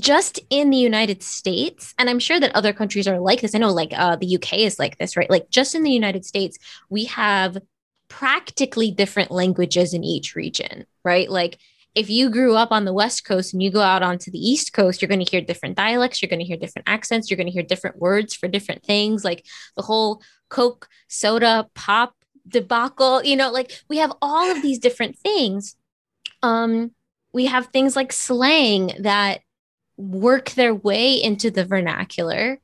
just 0.00 0.40
in 0.50 0.70
the 0.70 0.76
United 0.76 1.22
States, 1.22 1.94
and 1.98 2.10
I'm 2.10 2.18
sure 2.18 2.40
that 2.40 2.54
other 2.54 2.72
countries 2.72 3.06
are 3.06 3.20
like 3.20 3.40
this. 3.40 3.54
I 3.54 3.58
know, 3.58 3.72
like 3.72 3.92
uh, 3.96 4.16
the 4.16 4.36
UK 4.36 4.58
is 4.58 4.78
like 4.78 4.98
this, 4.98 5.16
right? 5.16 5.30
Like 5.30 5.50
just 5.50 5.74
in 5.74 5.82
the 5.82 5.90
United 5.90 6.24
States, 6.24 6.58
we 6.90 7.04
have 7.04 7.58
practically 8.08 8.90
different 8.90 9.30
languages 9.30 9.94
in 9.94 10.02
each 10.02 10.34
region, 10.34 10.86
right? 11.04 11.30
Like 11.30 11.58
if 11.94 12.10
you 12.10 12.30
grew 12.30 12.54
up 12.54 12.72
on 12.72 12.84
the 12.84 12.92
West 12.92 13.24
Coast 13.24 13.52
and 13.52 13.62
you 13.62 13.70
go 13.70 13.80
out 13.80 14.02
onto 14.02 14.30
the 14.30 14.38
East 14.38 14.72
Coast, 14.72 15.00
you're 15.00 15.08
going 15.08 15.24
to 15.24 15.30
hear 15.30 15.40
different 15.40 15.76
dialects, 15.76 16.22
you're 16.22 16.28
going 16.28 16.40
to 16.40 16.44
hear 16.44 16.56
different 16.56 16.88
accents, 16.88 17.30
you're 17.30 17.36
going 17.36 17.46
to 17.46 17.52
hear 17.52 17.62
different 17.62 17.98
words 17.98 18.34
for 18.34 18.48
different 18.48 18.82
things, 18.84 19.24
like 19.24 19.44
the 19.76 19.82
whole 19.82 20.22
Coke, 20.48 20.88
soda, 21.08 21.68
pop 21.74 22.14
debacle. 22.46 23.22
You 23.22 23.36
know, 23.36 23.50
like 23.52 23.82
we 23.88 23.98
have 23.98 24.12
all 24.22 24.50
of 24.50 24.62
these 24.62 24.78
different 24.78 25.18
things. 25.18 25.76
Um, 26.42 26.92
we 27.32 27.46
have 27.46 27.66
things 27.66 27.94
like 27.94 28.12
slang 28.12 28.92
that 29.00 29.40
work 29.98 30.50
their 30.50 30.74
way 30.74 31.14
into 31.14 31.50
the 31.50 31.64
vernacular 31.64 32.58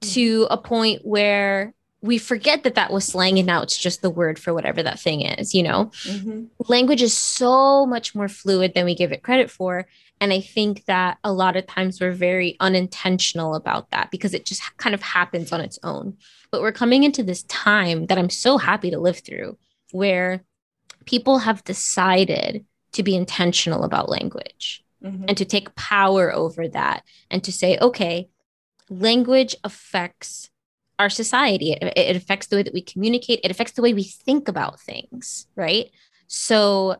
to 0.00 0.46
a 0.50 0.56
point 0.56 1.04
where 1.04 1.74
we 2.00 2.16
forget 2.18 2.62
that 2.62 2.76
that 2.76 2.92
was 2.92 3.04
slang 3.04 3.38
and 3.38 3.46
now 3.46 3.60
it's 3.60 3.76
just 3.76 4.00
the 4.00 4.10
word 4.10 4.38
for 4.38 4.54
whatever 4.54 4.82
that 4.82 5.00
thing 5.00 5.22
is 5.22 5.54
you 5.54 5.62
know? 5.62 5.86
Mm-hmm. 6.04 6.44
language 6.68 7.02
is 7.02 7.16
so 7.16 7.84
much 7.84 8.14
more 8.14 8.28
fluid 8.28 8.74
than 8.74 8.84
we 8.84 8.94
give 8.94 9.10
it 9.12 9.24
credit 9.24 9.50
for 9.50 9.86
and 10.20 10.32
i 10.32 10.40
think 10.40 10.84
that 10.84 11.18
a 11.24 11.32
lot 11.32 11.56
of 11.56 11.66
times 11.66 12.00
we're 12.00 12.12
very 12.12 12.56
unintentional 12.60 13.56
about 13.56 13.90
that 13.90 14.10
because 14.12 14.32
it 14.32 14.46
just 14.46 14.62
kind 14.76 14.94
of 14.94 15.02
happens 15.02 15.52
on 15.52 15.60
its 15.60 15.78
own. 15.82 16.16
But 16.50 16.62
we're 16.62 16.72
coming 16.72 17.04
into 17.04 17.22
this 17.22 17.42
time 17.44 18.06
that 18.06 18.18
i'm 18.18 18.30
so 18.30 18.56
happy 18.56 18.90
to 18.90 19.00
live 19.00 19.18
through 19.18 19.58
where 19.90 20.44
people 21.04 21.38
have 21.38 21.64
decided 21.64 22.64
to 22.92 23.02
be 23.02 23.16
intentional 23.16 23.84
about 23.84 24.08
language 24.08 24.84
mm-hmm. 25.02 25.24
and 25.28 25.36
to 25.36 25.44
take 25.44 25.74
power 25.74 26.32
over 26.32 26.68
that 26.68 27.04
and 27.30 27.44
to 27.44 27.52
say 27.52 27.78
okay 27.78 28.28
language 28.90 29.54
affects 29.64 30.50
our 30.98 31.08
society. 31.08 31.72
It, 31.72 31.92
it 31.96 32.16
affects 32.16 32.48
the 32.48 32.56
way 32.56 32.62
that 32.62 32.74
we 32.74 32.82
communicate. 32.82 33.40
It 33.44 33.50
affects 33.50 33.72
the 33.72 33.82
way 33.82 33.94
we 33.94 34.04
think 34.04 34.48
about 34.48 34.80
things, 34.80 35.46
right? 35.54 35.90
So 36.26 36.96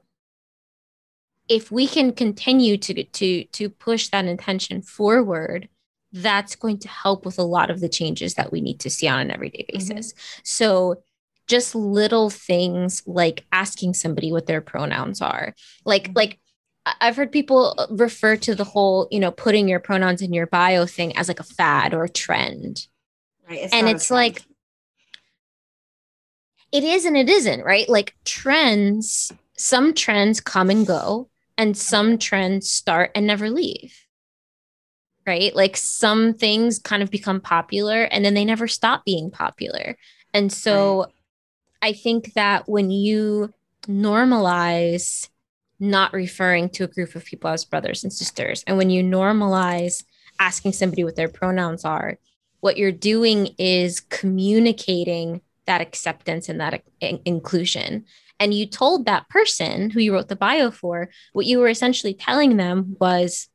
if 1.48 1.70
we 1.70 1.86
can 1.86 2.12
continue 2.12 2.76
to 2.76 3.04
to 3.04 3.44
to 3.44 3.70
push 3.70 4.08
that 4.08 4.26
intention 4.26 4.82
forward, 4.82 5.68
that's 6.12 6.56
going 6.56 6.78
to 6.80 6.88
help 6.88 7.24
with 7.24 7.38
a 7.38 7.42
lot 7.42 7.70
of 7.70 7.80
the 7.80 7.88
changes 7.88 8.34
that 8.34 8.52
we 8.52 8.60
need 8.60 8.80
to 8.80 8.90
see 8.90 9.08
on 9.08 9.20
an 9.20 9.30
everyday 9.30 9.64
mm-hmm. 9.64 9.78
basis. 9.78 10.12
Mm-hmm. 10.12 10.40
So 10.44 11.02
just 11.46 11.74
little 11.74 12.28
things 12.28 13.02
like 13.06 13.46
asking 13.52 13.94
somebody 13.94 14.30
what 14.30 14.46
their 14.46 14.60
pronouns 14.60 15.22
are. 15.22 15.54
Like 15.84 16.04
mm-hmm. 16.04 16.16
like 16.16 16.40
I've 17.00 17.16
heard 17.16 17.32
people 17.32 17.74
uh, 17.78 17.86
refer 17.90 18.36
to 18.36 18.54
the 18.54 18.64
whole, 18.64 19.08
you 19.10 19.20
know, 19.20 19.30
putting 19.30 19.68
your 19.68 19.80
pronouns 19.80 20.22
in 20.22 20.32
your 20.32 20.46
bio 20.46 20.86
thing 20.86 21.16
as 21.16 21.28
like 21.28 21.40
a 21.40 21.44
fad 21.44 21.94
or 21.94 22.04
a 22.04 22.08
trend. 22.08 22.86
Right. 23.48 23.60
It's 23.60 23.72
and 23.72 23.88
it's 23.88 24.10
like 24.10 24.42
it 26.72 26.84
is 26.84 27.04
and 27.04 27.16
it 27.16 27.28
isn't, 27.28 27.64
right? 27.64 27.88
Like 27.88 28.14
trends, 28.24 29.32
some 29.56 29.94
trends 29.94 30.40
come 30.40 30.70
and 30.70 30.86
go, 30.86 31.28
and 31.56 31.76
some 31.76 32.18
trends 32.18 32.70
start 32.70 33.10
and 33.14 33.26
never 33.26 33.50
leave. 33.50 33.94
Right? 35.26 35.54
Like 35.54 35.76
some 35.76 36.34
things 36.34 36.78
kind 36.78 37.02
of 37.02 37.10
become 37.10 37.40
popular 37.40 38.04
and 38.04 38.24
then 38.24 38.34
they 38.34 38.44
never 38.44 38.66
stop 38.66 39.04
being 39.04 39.30
popular. 39.30 39.96
And 40.32 40.50
so 40.52 41.00
right. 41.00 41.12
I 41.82 41.92
think 41.92 42.32
that 42.34 42.68
when 42.68 42.90
you 42.90 43.52
normalize 43.86 45.28
not 45.80 46.12
referring 46.12 46.68
to 46.70 46.84
a 46.84 46.88
group 46.88 47.14
of 47.14 47.24
people 47.24 47.50
as 47.50 47.64
brothers 47.64 48.02
and 48.04 48.12
sisters, 48.12 48.64
and 48.66 48.76
when 48.76 48.90
you 48.90 49.02
normalize 49.02 50.04
asking 50.40 50.72
somebody 50.72 51.04
what 51.04 51.16
their 51.16 51.28
pronouns 51.28 51.84
are, 51.84 52.18
what 52.60 52.76
you're 52.76 52.92
doing 52.92 53.54
is 53.58 54.00
communicating 54.00 55.40
that 55.66 55.80
acceptance 55.80 56.48
and 56.48 56.60
that 56.60 56.82
in- 57.00 57.20
inclusion. 57.24 58.04
And 58.40 58.54
you 58.54 58.66
told 58.66 59.04
that 59.04 59.28
person 59.28 59.90
who 59.90 60.00
you 60.00 60.12
wrote 60.12 60.28
the 60.28 60.36
bio 60.36 60.70
for, 60.70 61.10
what 61.32 61.46
you 61.46 61.58
were 61.58 61.68
essentially 61.68 62.14
telling 62.14 62.56
them 62.56 62.96
was, 63.00 63.48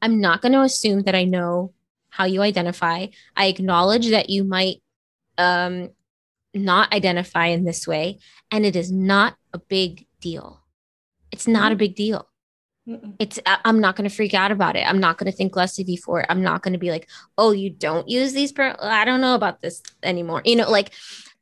I'm 0.00 0.20
not 0.20 0.40
going 0.40 0.52
to 0.52 0.62
assume 0.62 1.02
that 1.02 1.14
I 1.14 1.24
know 1.24 1.72
how 2.08 2.24
you 2.24 2.42
identify. 2.42 3.06
I 3.36 3.46
acknowledge 3.46 4.10
that 4.10 4.30
you 4.30 4.44
might 4.44 4.82
um, 5.38 5.90
not 6.54 6.92
identify 6.92 7.46
in 7.46 7.64
this 7.64 7.86
way, 7.86 8.18
and 8.50 8.66
it 8.66 8.76
is 8.76 8.90
not 8.90 9.36
a 9.52 9.58
big 9.58 10.06
deal. 10.20 10.61
It's 11.32 11.48
not 11.48 11.64
mm-hmm. 11.64 11.72
a 11.72 11.76
big 11.76 11.96
deal. 11.96 12.28
Mm-mm. 12.88 13.14
It's 13.18 13.38
I'm 13.46 13.80
not 13.80 13.96
going 13.96 14.08
to 14.08 14.14
freak 14.14 14.34
out 14.34 14.50
about 14.50 14.76
it. 14.76 14.86
I'm 14.86 15.00
not 15.00 15.16
going 15.16 15.30
to 15.30 15.36
think 15.36 15.56
less 15.56 15.78
of 15.78 15.88
you 15.88 15.96
for 15.98 16.20
it. 16.20 16.26
I'm 16.28 16.42
not 16.42 16.62
going 16.62 16.72
to 16.72 16.78
be 16.78 16.90
like, 16.90 17.08
"Oh, 17.38 17.52
you 17.52 17.70
don't 17.70 18.08
use 18.08 18.32
these 18.32 18.52
per- 18.52 18.76
I 18.80 19.04
don't 19.04 19.20
know 19.20 19.36
about 19.36 19.60
this 19.60 19.82
anymore." 20.02 20.42
You 20.44 20.56
know, 20.56 20.70
like 20.70 20.92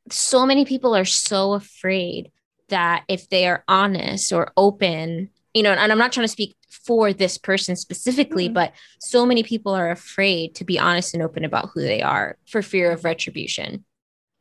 so 0.09 0.45
many 0.45 0.65
people 0.65 0.95
are 0.95 1.05
so 1.05 1.53
afraid 1.53 2.31
that 2.69 3.03
if 3.07 3.27
they 3.29 3.47
are 3.47 3.63
honest 3.67 4.31
or 4.31 4.51
open 4.55 5.29
you 5.53 5.63
know, 5.63 5.71
and 5.71 5.91
I'm 5.91 5.97
not 5.97 6.11
trying 6.11 6.25
to 6.25 6.31
speak 6.31 6.55
for 6.69 7.13
this 7.13 7.37
person 7.37 7.75
specifically, 7.75 8.45
mm-hmm. 8.45 8.53
but 8.53 8.73
so 8.99 9.25
many 9.25 9.43
people 9.43 9.73
are 9.73 9.91
afraid 9.91 10.55
to 10.55 10.63
be 10.63 10.79
honest 10.79 11.13
and 11.13 11.21
open 11.21 11.43
about 11.43 11.69
who 11.73 11.81
they 11.81 12.01
are 12.01 12.37
for 12.47 12.61
fear 12.61 12.91
of 12.91 13.03
retribution 13.03 13.83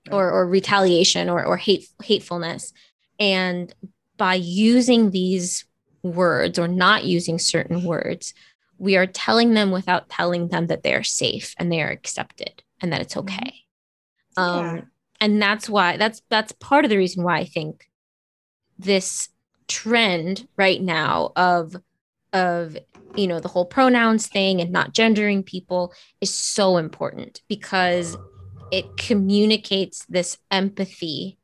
right. 0.06 0.14
or, 0.14 0.30
or 0.30 0.46
retaliation 0.46 1.28
or, 1.28 1.44
or 1.44 1.56
hate, 1.56 1.88
hatefulness. 2.02 2.72
And 3.18 3.74
by 4.20 4.34
using 4.34 5.12
these 5.12 5.64
words 6.02 6.58
or 6.58 6.68
not 6.68 7.04
using 7.04 7.38
certain 7.38 7.84
words, 7.84 8.34
we 8.76 8.94
are 8.94 9.06
telling 9.06 9.54
them 9.54 9.70
without 9.70 10.10
telling 10.10 10.48
them 10.48 10.66
that 10.66 10.82
they 10.82 10.92
are 10.92 11.02
safe 11.02 11.54
and 11.56 11.72
they 11.72 11.80
are 11.80 11.88
accepted 11.88 12.62
and 12.82 12.92
that 12.92 13.00
it's 13.00 13.14
mm-hmm. 13.14 13.34
okay. 13.34 13.54
Um, 14.36 14.76
yeah. 14.76 14.82
and 15.22 15.40
that's 15.40 15.70
why 15.70 15.96
that's 15.96 16.20
that's 16.28 16.52
part 16.52 16.84
of 16.84 16.90
the 16.90 16.98
reason 16.98 17.24
why 17.24 17.38
I 17.38 17.46
think 17.46 17.88
this 18.78 19.30
trend 19.68 20.46
right 20.58 20.82
now 20.82 21.32
of 21.34 21.74
of 22.34 22.76
you 23.16 23.26
know 23.26 23.40
the 23.40 23.48
whole 23.48 23.64
pronouns 23.64 24.26
thing 24.26 24.60
and 24.60 24.70
not 24.70 24.92
gendering 24.92 25.42
people 25.42 25.94
is 26.20 26.34
so 26.34 26.76
important 26.76 27.40
because 27.48 28.18
it 28.70 28.98
communicates 28.98 30.04
this 30.10 30.36
empathy 30.50 31.38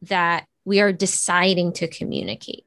that 0.00 0.46
we 0.64 0.80
are 0.80 0.92
deciding 0.92 1.72
to 1.72 1.88
communicate 1.88 2.64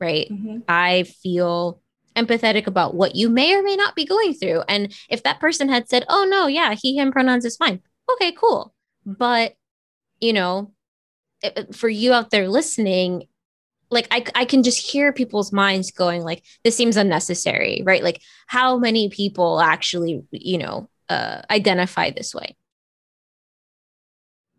right? 0.00 0.28
Mm-hmm. 0.30 0.58
i 0.68 1.04
feel 1.04 1.80
empathetic 2.16 2.66
about 2.66 2.94
what 2.94 3.14
you 3.14 3.28
may 3.28 3.54
or 3.54 3.62
may 3.62 3.76
not 3.76 3.94
be 3.96 4.04
going 4.04 4.34
through. 4.34 4.62
And 4.68 4.94
if 5.08 5.22
that 5.22 5.40
person 5.40 5.68
had 5.68 5.88
said 5.88 6.04
oh 6.08 6.26
no 6.28 6.46
yeah 6.46 6.74
he 6.74 6.96
him 6.96 7.12
pronouns 7.12 7.44
is 7.44 7.56
fine. 7.56 7.80
Okay 8.12 8.32
cool. 8.32 8.74
But 9.04 9.54
you 10.20 10.32
know 10.32 10.72
for 11.72 11.88
you 11.88 12.12
out 12.12 12.30
there 12.30 12.48
listening 12.48 13.24
like 13.90 14.08
I, 14.10 14.24
I 14.34 14.44
can 14.46 14.62
just 14.62 14.80
hear 14.90 15.12
people's 15.12 15.52
minds 15.52 15.90
going 15.90 16.22
like 16.22 16.42
this 16.64 16.76
seems 16.76 16.96
unnecessary 16.96 17.82
right? 17.84 18.02
Like 18.02 18.22
how 18.46 18.78
many 18.78 19.08
people 19.08 19.60
actually 19.60 20.22
you 20.30 20.58
know 20.58 20.88
uh, 21.08 21.42
identify 21.50 22.10
this 22.10 22.34
way? 22.34 22.56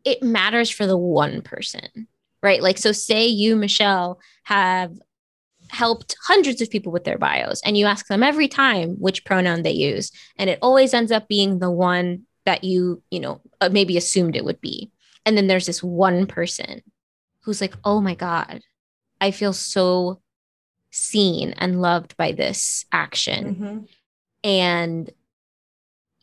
It 0.04 0.22
matters 0.22 0.70
for 0.70 0.86
the 0.86 0.98
one 0.98 1.42
person 1.42 2.08
right 2.46 2.62
like 2.62 2.78
so 2.78 2.92
say 2.92 3.26
you 3.26 3.56
michelle 3.56 4.20
have 4.44 4.92
helped 5.70 6.16
hundreds 6.24 6.62
of 6.62 6.70
people 6.70 6.92
with 6.92 7.04
their 7.04 7.18
bios 7.18 7.60
and 7.66 7.76
you 7.76 7.86
ask 7.86 8.08
them 8.08 8.24
every 8.24 8.48
time 8.48 8.92
which 9.00 9.26
pronoun 9.26 9.64
they 9.64 9.72
use 9.72 10.12
and 10.38 10.50
it 10.50 10.60
always 10.62 10.94
ends 10.94 11.12
up 11.12 11.28
being 11.28 11.60
the 11.60 11.72
one 11.72 12.22
that 12.46 12.64
you 12.64 13.02
you 13.12 13.20
know 13.20 13.42
uh, 13.62 13.70
maybe 13.70 13.98
assumed 13.98 14.36
it 14.36 14.46
would 14.46 14.62
be 14.62 14.92
and 15.26 15.36
then 15.36 15.48
there's 15.48 15.66
this 15.66 15.84
one 15.84 16.28
person 16.28 16.82
who's 17.42 17.60
like 17.60 17.74
oh 17.84 18.00
my 18.00 18.16
god 18.16 18.62
I 19.22 19.32
feel 19.32 19.54
so 19.54 20.22
seen 20.92 21.54
and 21.58 21.82
loved 21.82 22.16
by 22.18 22.32
this 22.32 22.86
action. 22.92 23.56
Mm-hmm. 23.56 23.78
And 24.44 25.12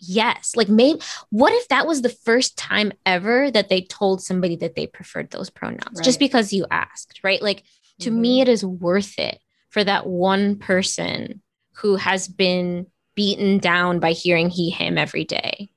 yes, 0.02 0.56
like 0.56 0.68
maybe 0.68 1.00
what 1.30 1.52
if 1.52 1.68
that 1.68 1.86
was 1.86 2.02
the 2.02 2.08
first 2.08 2.58
time 2.58 2.92
ever 3.06 3.50
that 3.50 3.68
they 3.68 3.82
told 3.82 4.22
somebody 4.22 4.56
that 4.56 4.74
they 4.74 4.86
preferred 4.86 5.30
those 5.30 5.48
pronouns 5.48 5.96
right. 5.96 6.04
just 6.04 6.18
because 6.18 6.52
you 6.52 6.66
asked, 6.70 7.20
right? 7.22 7.40
Like 7.40 7.62
to 8.00 8.10
mm-hmm. 8.10 8.20
me, 8.20 8.40
it 8.40 8.48
is 8.48 8.64
worth 8.64 9.18
it 9.18 9.38
for 9.70 9.82
that 9.84 10.06
one 10.06 10.56
person 10.56 11.40
who 11.76 11.96
has 11.96 12.28
been 12.28 12.86
beaten 13.14 13.58
down 13.58 14.00
by 14.00 14.12
hearing 14.12 14.50
he, 14.50 14.70
him 14.70 14.98
every 14.98 15.24
day. 15.24 15.70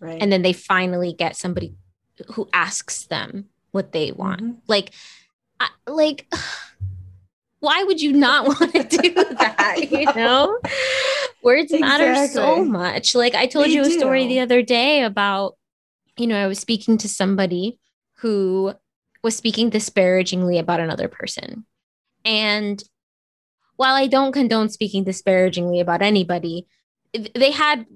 Right. 0.00 0.20
And 0.20 0.30
then 0.30 0.42
they 0.42 0.52
finally 0.52 1.12
get 1.12 1.36
somebody 1.36 1.74
who 2.32 2.48
asks 2.52 3.06
them 3.06 3.46
what 3.70 3.92
they 3.92 4.12
want. 4.12 4.42
Mm-hmm. 4.42 4.58
Like 4.66 4.92
I, 5.58 5.68
like 5.86 6.26
why 7.60 7.84
would 7.84 8.02
you 8.02 8.12
not 8.12 8.46
want 8.60 8.72
to 8.72 8.82
do 8.82 9.14
that 9.14 9.88
you 9.90 10.04
know 10.14 10.58
words 11.42 11.72
exactly. 11.72 12.06
matter 12.06 12.26
so 12.28 12.64
much 12.64 13.14
like 13.14 13.34
i 13.34 13.46
told 13.46 13.66
they 13.66 13.70
you 13.70 13.82
a 13.82 13.84
do. 13.84 13.98
story 13.98 14.26
the 14.26 14.40
other 14.40 14.62
day 14.62 15.02
about 15.02 15.56
you 16.16 16.26
know 16.26 16.42
i 16.42 16.46
was 16.46 16.58
speaking 16.58 16.98
to 16.98 17.08
somebody 17.08 17.78
who 18.18 18.72
was 19.22 19.36
speaking 19.36 19.70
disparagingly 19.70 20.58
about 20.58 20.80
another 20.80 21.08
person 21.08 21.64
and 22.24 22.82
while 23.76 23.94
i 23.94 24.06
don't 24.06 24.32
condone 24.32 24.68
speaking 24.68 25.04
disparagingly 25.04 25.80
about 25.80 26.02
anybody 26.02 26.66
they 27.34 27.50
had 27.50 27.86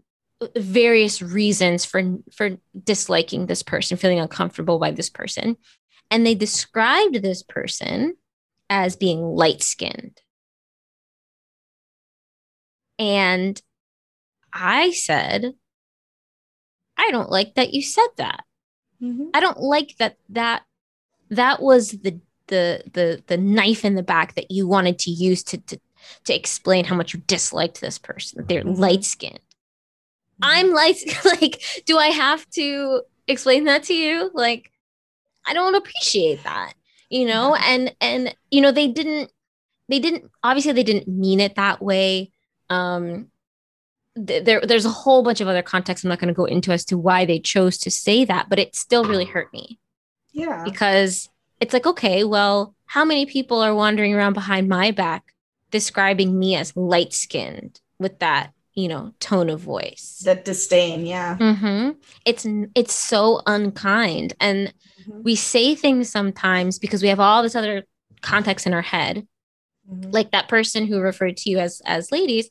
various 0.57 1.23
reasons 1.23 1.85
for 1.85 2.03
for 2.33 2.59
disliking 2.85 3.47
this 3.47 3.63
person 3.63 3.97
feeling 3.97 4.21
uncomfortable 4.21 4.79
by 4.79 4.91
this 4.91 5.09
person 5.09 5.57
and 6.11 6.27
they 6.27 6.35
described 6.35 7.23
this 7.23 7.43
person 7.43 8.15
as 8.71 8.97
being 8.97 9.23
light 9.23 9.63
skinned. 9.63 10.21
And 12.99 13.61
I 14.53 14.91
said, 14.93 15.53
I 16.97 17.11
don't 17.11 17.31
like 17.31 17.55
that 17.55 17.75
you 17.75 17.83
said 17.83 18.09
that. 18.17 18.45
Mm-hmm. 19.03 19.29
I 19.35 19.41
don't 19.41 19.61
like 19.61 19.97
that 19.99 20.17
that 20.31 20.63
that 21.31 21.61
was 21.61 21.91
the 21.91 22.19
the 22.47 22.83
the 22.93 23.23
the 23.27 23.37
knife 23.37 23.85
in 23.85 23.95
the 23.95 24.03
back 24.03 24.35
that 24.37 24.51
you 24.51 24.67
wanted 24.67 24.99
to 25.01 25.11
use 25.11 25.43
to 25.45 25.59
to 25.59 25.79
to 26.25 26.35
explain 26.35 26.85
how 26.85 26.97
much 26.97 27.13
you 27.13 27.21
disliked 27.27 27.81
this 27.81 27.99
person. 27.99 28.47
They're 28.49 28.63
mm-hmm. 28.63 28.81
light 28.81 29.05
skinned. 29.05 29.41
Mm-hmm. 30.41 30.45
I'm 30.45 30.73
light 30.73 30.97
like 31.25 31.63
do 31.85 31.99
I 31.99 32.09
have 32.09 32.49
to 32.51 33.03
explain 33.27 33.65
that 33.65 33.83
to 33.85 33.95
you? 33.95 34.31
Like 34.33 34.71
I 35.47 35.55
don't 35.55 35.77
appreciate 35.77 36.43
that, 36.43 36.75
you 37.09 37.27
know? 37.27 37.55
And, 37.55 37.95
and, 38.01 38.35
you 38.51 38.61
know, 38.61 38.73
they 38.73 38.89
didn't, 38.89 39.31
they 39.89 40.01
didn't, 40.01 40.31
obviously 40.43 40.73
they 40.73 40.83
didn't 40.83 41.07
mean 41.07 41.39
it 41.39 41.55
that 41.55 41.81
way. 41.81 42.33
Um, 42.71 43.29
th- 44.27 44.45
there, 44.45 44.61
there's 44.61 44.87
a 44.87 44.91
whole 44.91 45.23
bunch 45.23 45.41
of 45.41 45.49
other 45.49 45.63
context 45.63 46.05
I'm 46.05 46.09
not 46.09 46.19
going 46.19 46.29
to 46.29 46.35
go 46.35 46.45
into 46.45 46.73
as 46.73 46.85
to 46.87 46.99
why 46.99 47.25
they 47.25 47.39
chose 47.39 47.79
to 47.79 47.91
say 47.91 48.25
that, 48.25 48.49
but 48.49 48.59
it 48.59 48.75
still 48.75 49.05
really 49.05 49.25
hurt 49.25 49.53
me. 49.53 49.79
Yeah. 50.33 50.63
Because 50.65 51.29
it's 51.61 51.73
like, 51.73 51.87
okay, 51.87 52.25
well, 52.25 52.75
how 52.87 53.05
many 53.05 53.27
people 53.27 53.61
are 53.61 53.75
wandering 53.75 54.15
around 54.15 54.35
behind 54.35 54.69
my 54.69 54.91
back 54.91 55.35
describing 55.71 56.39
me 56.39 56.55
as 56.55 56.77
light 56.77 57.13
skinned 57.13 57.81
with 57.99 58.19
that 58.21 58.53
you 58.75 58.89
know 58.89 59.13
tone 59.19 59.51
of 59.51 59.61
voice 59.61 60.23
that 60.25 60.45
disdain 60.45 61.05
yeah 61.05 61.37
mm-hmm. 61.37 61.91
it's 62.25 62.47
it's 62.75 62.95
so 62.95 63.41
unkind 63.47 64.35
and 64.39 64.73
mm-hmm. 65.01 65.23
we 65.23 65.35
say 65.35 65.75
things 65.75 66.09
sometimes 66.09 66.79
because 66.79 67.03
we 67.03 67.09
have 67.09 67.19
all 67.19 67.43
this 67.43 67.57
other 67.57 67.85
context 68.21 68.67
in 68.67 68.75
our 68.75 68.83
head 68.83 69.27
mm-hmm. 69.91 70.11
like 70.11 70.31
that 70.31 70.49
person 70.49 70.87
who 70.87 71.01
referred 71.01 71.37
to 71.37 71.51
you 71.51 71.59
as 71.59 71.83
as 71.87 72.13
ladies 72.13 72.49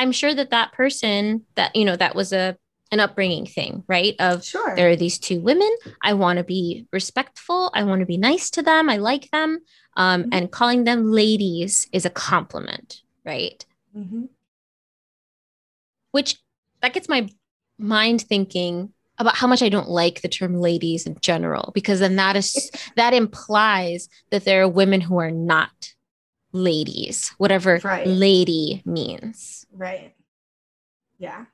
i'm 0.00 0.12
sure 0.12 0.34
that 0.34 0.50
that 0.50 0.72
person 0.72 1.44
that 1.54 1.74
you 1.76 1.84
know 1.84 1.96
that 1.96 2.14
was 2.14 2.32
a 2.32 2.56
an 2.92 2.98
upbringing 2.98 3.46
thing 3.46 3.84
right? 3.86 4.16
Of 4.18 4.44
sure. 4.44 4.74
there 4.74 4.90
are 4.90 4.96
these 4.96 5.16
two 5.16 5.40
women. 5.40 5.70
I 6.02 6.14
want 6.14 6.38
to 6.38 6.44
be 6.44 6.88
respectful. 6.92 7.70
I 7.72 7.84
want 7.84 8.00
to 8.00 8.06
be 8.06 8.16
nice 8.16 8.50
to 8.50 8.62
them. 8.62 8.90
I 8.90 8.96
like 8.96 9.30
them. 9.30 9.60
Um, 9.96 10.22
mm-hmm. 10.22 10.30
and 10.32 10.50
calling 10.50 10.82
them 10.82 11.12
ladies 11.12 11.86
is 11.92 12.04
a 12.04 12.10
compliment 12.10 13.02
right? 13.24 13.64
Mm-hmm. 13.96 14.24
which 16.12 16.36
that 16.80 16.92
gets 16.92 17.08
my 17.08 17.28
mind 17.78 18.22
thinking 18.22 18.92
about 19.18 19.36
how 19.36 19.46
much 19.46 19.62
I 19.62 19.68
don't 19.68 19.88
like 19.88 20.22
the 20.22 20.28
term 20.28 20.60
ladies 20.60 21.06
in 21.06 21.16
general, 21.20 21.72
because 21.74 22.00
then 22.00 22.16
that 22.16 22.36
is 22.36 22.70
that 22.96 23.12
implies 23.12 24.08
that 24.30 24.44
there 24.44 24.62
are 24.62 24.68
women 24.68 25.00
who 25.00 25.18
are 25.18 25.30
not 25.30 25.92
ladies, 26.52 27.28
whatever 27.38 27.80
right. 27.84 28.06
lady 28.06 28.82
means. 28.84 29.66
Right. 29.72 30.14
Yeah. 31.18 31.46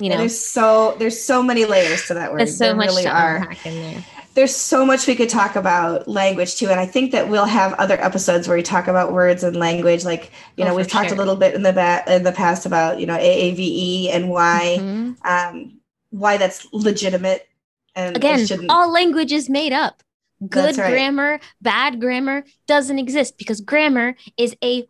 You 0.00 0.08
know, 0.08 0.14
and 0.14 0.20
there's 0.22 0.38
so 0.38 0.96
there's 0.98 1.22
so 1.22 1.42
many 1.42 1.66
layers 1.66 2.06
to 2.06 2.14
that 2.14 2.32
word. 2.32 2.40
There's 2.40 2.56
so 2.56 2.66
there 2.66 2.74
much 2.74 2.88
really 2.88 3.02
to 3.02 3.10
are. 3.10 3.52
in 3.64 3.74
there. 3.74 4.04
There's 4.34 4.54
so 4.54 4.86
much 4.86 5.06
we 5.06 5.14
could 5.14 5.28
talk 5.28 5.56
about 5.56 6.08
language 6.08 6.56
too, 6.56 6.68
and 6.68 6.80
I 6.80 6.86
think 6.86 7.12
that 7.12 7.28
we'll 7.28 7.44
have 7.44 7.74
other 7.74 8.00
episodes 8.00 8.48
where 8.48 8.56
we 8.56 8.62
talk 8.62 8.88
about 8.88 9.12
words 9.12 9.42
and 9.42 9.56
language. 9.56 10.04
Like 10.04 10.30
you 10.56 10.64
oh, 10.64 10.68
know, 10.68 10.74
we've 10.74 10.88
talked 10.88 11.08
sure. 11.08 11.16
a 11.16 11.18
little 11.18 11.36
bit 11.36 11.54
in 11.54 11.62
the 11.62 11.72
ba- 11.72 12.04
in 12.06 12.22
the 12.22 12.32
past 12.32 12.64
about 12.64 12.98
you 12.98 13.06
know 13.06 13.18
AAVE 13.18 14.10
and 14.10 14.30
why 14.30 14.78
mm-hmm. 14.80 15.12
um, 15.24 15.80
why 16.10 16.36
that's 16.38 16.66
legitimate. 16.72 17.46
And 17.94 18.16
Again, 18.16 18.46
all 18.70 18.90
language 18.90 19.32
is 19.32 19.50
made 19.50 19.72
up. 19.72 20.02
Good 20.48 20.78
right. 20.78 20.90
grammar, 20.90 21.40
bad 21.60 22.00
grammar 22.00 22.44
doesn't 22.66 22.98
exist 22.98 23.36
because 23.38 23.60
grammar 23.60 24.16
is 24.36 24.56
a 24.62 24.88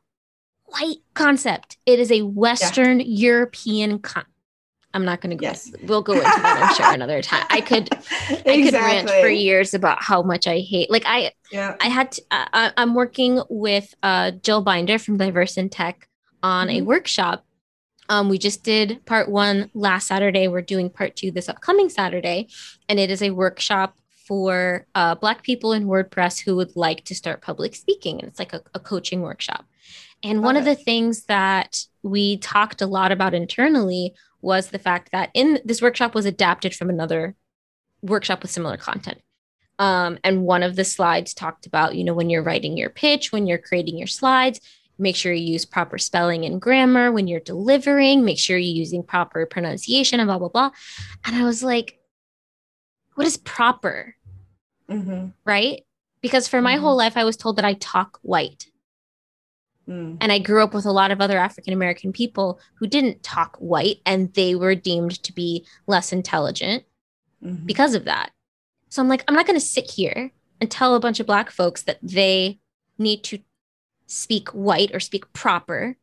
white 0.67 0.99
concept. 1.15 1.77
It 1.87 1.99
is 1.99 2.13
a 2.13 2.23
Western 2.23 3.01
yeah. 3.01 3.07
European 3.07 3.99
con- 3.99 4.27
I'm 4.93 5.05
not 5.05 5.21
going 5.21 5.31
to 5.31 5.37
go. 5.37 5.47
Yes. 5.47 5.73
We'll 5.85 6.03
go 6.03 6.15
into 6.15 6.25
that. 6.25 6.69
I'm 6.69 6.75
sure 6.75 6.93
another 6.93 7.23
time. 7.23 7.47
I 7.49 7.61
could, 7.61 7.89
exactly. 7.93 8.53
I 8.53 8.63
could 8.63 8.75
rant 8.75 9.11
for 9.11 9.29
years 9.29 9.73
about 9.73 10.03
how 10.03 10.23
much 10.23 10.49
I 10.49 10.59
hate. 10.59 10.91
Like 10.91 11.05
I, 11.07 11.33
yeah. 11.53 11.77
I 11.81 11.89
had. 11.89 12.13
To, 12.13 12.23
uh, 12.33 12.71
I'm 12.77 12.95
working 12.95 13.41
with 13.49 13.95
uh, 14.03 14.33
Jill 14.33 14.63
Binder 14.63 14.99
from 14.99 15.17
Diverse 15.17 15.57
in 15.57 15.69
Tech 15.69 16.09
on 16.43 16.67
mm-hmm. 16.67 16.79
a 16.79 16.83
workshop 16.83 17.45
um, 18.11 18.29
we 18.29 18.39
just 18.39 18.65
did 18.65 19.07
part 19.07 19.29
one 19.29 19.71
last 19.73 20.09
Saturday. 20.09 20.49
We're 20.49 20.63
doing 20.63 20.91
part 20.91 21.15
two 21.15 21.31
this 21.31 21.49
upcoming 21.49 21.89
Saturday, 21.89 22.49
and 22.89 22.99
it 22.99 23.09
is 23.09 23.23
a 23.23 23.31
workshop 23.31 23.97
for 24.31 24.87
uh, 24.95 25.17
Black 25.17 25.43
people 25.43 25.73
in 25.73 25.89
WordPress 25.89 26.41
who 26.41 26.55
would 26.55 26.77
like 26.77 27.05
to 27.07 27.17
start 27.17 27.43
public 27.43 27.75
speaking. 27.75 28.21
And 28.21 28.29
it's 28.29 28.39
like 28.39 28.53
a, 28.53 28.63
a 28.75 28.79
coaching 28.79 29.23
workshop. 29.23 29.65
And 30.23 30.45
one 30.45 30.57
of 30.57 30.65
the 30.65 30.77
things 30.77 31.25
that 31.25 31.85
we 32.05 32.37
talked 32.37 32.81
a 32.81 32.87
lot 32.87 33.11
about 33.11 33.35
internally 33.35 34.15
was 34.41 34.69
the 34.69 34.79
fact 34.79 35.11
that 35.11 35.31
in 35.35 35.59
this 35.65 35.83
workshop 35.83 36.15
was 36.15 36.27
adapted 36.27 36.77
from 36.77 36.91
another 36.91 37.35
workshop 38.03 38.43
with 38.43 38.53
similar 38.53 38.77
content. 38.77 39.19
Um, 39.81 40.17
and 40.23 40.45
one 40.45 40.63
of 40.63 40.77
the 40.77 40.85
slides 40.85 41.35
talked 41.35 41.67
about, 41.67 41.97
you 41.97 42.05
know, 42.05 42.15
when 42.15 42.31
you're 42.31 42.45
writing 42.45 42.77
your 42.77 42.91
pitch, 42.91 43.33
when 43.33 43.49
you're 43.49 43.59
creating 43.59 43.99
your 43.99 44.07
slides, 44.07 44.61
make 44.97 45.17
sure 45.17 45.33
you 45.33 45.55
use 45.55 45.65
proper 45.65 45.99
spelling 45.99 46.45
and 46.45 46.61
grammar 46.61 47.11
when 47.11 47.27
you're 47.27 47.41
delivering, 47.41 48.25
make 48.25 48.39
sure 48.39 48.57
you're 48.57 48.77
using 48.77 49.03
proper 49.03 49.45
pronunciation 49.45 50.21
and 50.21 50.29
blah, 50.29 50.39
blah, 50.39 50.51
blah. 50.51 50.71
And 51.25 51.35
I 51.35 51.43
was 51.43 51.65
like, 51.65 51.97
what 53.21 53.27
is 53.27 53.37
proper? 53.37 54.17
Mm-hmm. 54.91 55.29
Right? 55.45 55.85
Because 56.21 56.49
for 56.49 56.61
my 56.61 56.77
Mhm. 56.77 56.81
whole 56.81 56.97
life, 56.97 57.17
I 57.17 57.25
was 57.25 57.37
told 57.37 57.57
that 57.57 57.65
I 57.65 57.75
talk 57.75 58.19
white. 58.23 58.67
Mm. 59.89 60.19
And 60.21 60.31
I 60.31 60.39
grew 60.39 60.63
up 60.63 60.75
with 60.75 60.85
a 60.85 60.93
lot 60.93 61.11
of 61.11 61.21
other 61.21 61.39
African 61.39 61.73
American 61.73 62.13
people 62.13 62.61
who 62.75 62.87
didn't 62.87 63.23
talk 63.23 63.57
white 63.57 64.01
and 64.05 64.33
they 64.35 64.55
were 64.55 64.75
deemed 64.75 65.23
to 65.23 65.33
be 65.33 65.67
less 65.87 66.13
intelligent 66.13 66.85
Mhm. 67.43 67.67
because 67.67 67.95
of 67.95 68.05
that. 68.05 68.33
So 68.89 69.01
I'm 69.01 69.09
like, 69.09 69.25
I'm 69.27 69.35
not 69.35 69.47
going 69.47 69.59
to 69.59 69.65
sit 69.65 69.91
here 69.93 70.33
and 70.61 70.71
tell 70.71 70.95
a 70.95 71.01
bunch 71.01 71.21
of 71.21 71.27
Black 71.27 71.51
folks 71.51 71.83
that 71.83 71.99
they 72.03 72.59
need 72.99 73.25
to 73.25 73.39
speak 74.07 74.49
white 74.51 74.95
or 74.95 75.01
speak 75.01 75.33
proper 75.33 75.97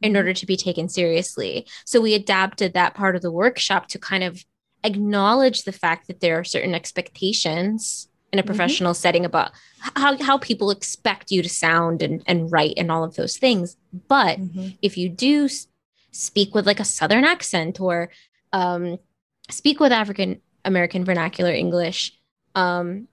in 0.00 0.12
Mhm. 0.12 0.16
order 0.16 0.32
to 0.34 0.46
be 0.46 0.56
taken 0.56 0.88
seriously. 0.88 1.66
So 1.84 2.00
we 2.00 2.14
adapted 2.14 2.74
that 2.74 2.94
part 2.94 3.16
of 3.16 3.22
the 3.22 3.32
workshop 3.32 3.88
to 3.88 3.98
kind 3.98 4.22
of 4.22 4.44
acknowledge 4.84 5.64
the 5.64 5.72
fact 5.72 6.06
that 6.06 6.20
there 6.20 6.38
are 6.38 6.44
certain 6.44 6.74
expectations 6.74 8.08
in 8.32 8.38
a 8.38 8.42
Mhm. 8.42 8.46
professional 8.46 8.94
setting 8.94 9.24
about 9.24 9.52
how, 9.78 10.16
how 10.22 10.38
people 10.38 10.70
expect 10.70 11.30
you 11.30 11.42
to 11.42 11.48
sound 11.48 12.02
and, 12.02 12.22
and 12.26 12.50
write 12.52 12.74
and 12.76 12.90
all 12.90 13.02
of 13.04 13.16
those 13.16 13.36
things. 13.36 13.76
But 14.08 14.38
Mhm. 14.38 14.78
if 14.82 14.96
you 14.96 15.08
do 15.08 15.48
speak 16.12 16.54
with 16.54 16.66
like 16.66 16.80
a 16.80 16.84
southern 16.84 17.24
accent 17.24 17.80
or 17.80 18.10
um, 18.52 18.98
speak 19.48 19.78
with 19.78 19.92
african 19.92 20.40
american 20.64 21.04
vernacular 21.04 21.52
english 21.52 22.12
um, 22.56 23.06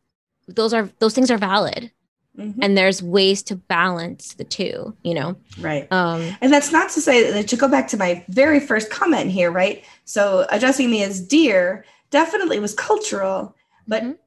those 0.48 0.74
are 0.74 0.90
those 1.00 1.14
things 1.14 1.30
are 1.30 1.38
valid 1.38 1.92
Mhm. 2.38 2.56
and 2.62 2.76
there's 2.78 3.02
ways 3.04 3.44
to 3.44 3.56
balance 3.56 4.34
the 4.34 4.44
two 4.44 4.96
you 5.04 5.14
know 5.14 5.36
right. 5.60 5.92
um, 5.92 6.36
And 6.42 6.52
that's 6.52 6.72
not 6.72 6.90
to 6.92 7.02
say 7.02 7.32
that 7.32 7.48
to 7.50 7.56
go 7.56 7.68
back 7.68 7.88
to 7.90 7.98
my 7.98 8.24
very 8.30 8.60
first 8.60 8.90
comment 8.92 9.30
here, 9.32 9.52
right? 9.52 9.84
So 10.06 10.46
addressing 10.52 10.90
me 10.92 11.04
as 11.04 11.20
dear 11.22 11.86
definitely 12.12 12.60
was 12.60 12.74
cultural, 12.74 13.56
but 13.88 14.04
mhm. 14.04 14.18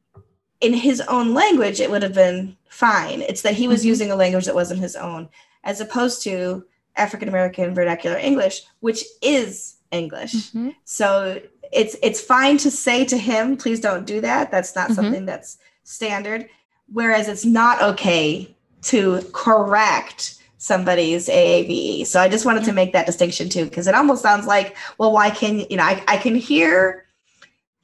In 0.60 0.74
his 0.74 1.00
own 1.02 1.32
language, 1.34 1.80
it 1.80 1.90
would 1.90 2.02
have 2.02 2.14
been 2.14 2.56
fine. 2.68 3.22
It's 3.22 3.42
that 3.42 3.54
he 3.54 3.66
was 3.68 3.82
Mhm. 3.82 3.86
using 3.86 4.10
a 4.10 4.16
language 4.16 4.44
that 4.46 4.54
wasn't 4.54 4.80
his 4.80 4.96
own, 4.96 5.28
as 5.64 5.80
opposed 5.80 6.22
to 6.24 6.64
African 6.96 7.28
American 7.28 7.74
vernacular 7.74 8.18
English, 8.18 8.62
which 8.80 9.04
is 9.22 9.74
English. 9.90 10.32
Mhm. 10.52 10.74
So 10.84 11.40
it's 11.72 11.96
it's 12.02 12.20
fine 12.20 12.58
to 12.58 12.70
say 12.70 13.04
to 13.06 13.16
him, 13.16 13.56
please 13.56 13.80
don't 13.80 14.04
do 14.06 14.20
that. 14.20 14.50
That's 14.50 14.74
not 14.76 14.90
Mhm. 14.90 14.94
something 14.94 15.26
that's 15.26 15.58
standard. 15.84 16.48
Whereas 16.92 17.28
it's 17.28 17.44
not 17.44 17.80
okay 17.82 18.54
to 18.82 19.22
correct 19.32 20.34
somebody's 20.58 21.28
AAVE. 21.28 22.04
So 22.06 22.20
I 22.20 22.28
just 22.28 22.44
wanted 22.44 22.64
to 22.64 22.72
make 22.72 22.92
that 22.92 23.06
distinction 23.06 23.48
too, 23.48 23.64
because 23.64 23.86
it 23.86 23.94
almost 23.94 24.22
sounds 24.22 24.46
like, 24.46 24.76
well, 24.98 25.12
why 25.12 25.30
can 25.30 25.60
you 25.70 25.76
know, 25.78 25.84
I, 25.84 26.02
I 26.06 26.16
can 26.18 26.34
hear 26.34 27.04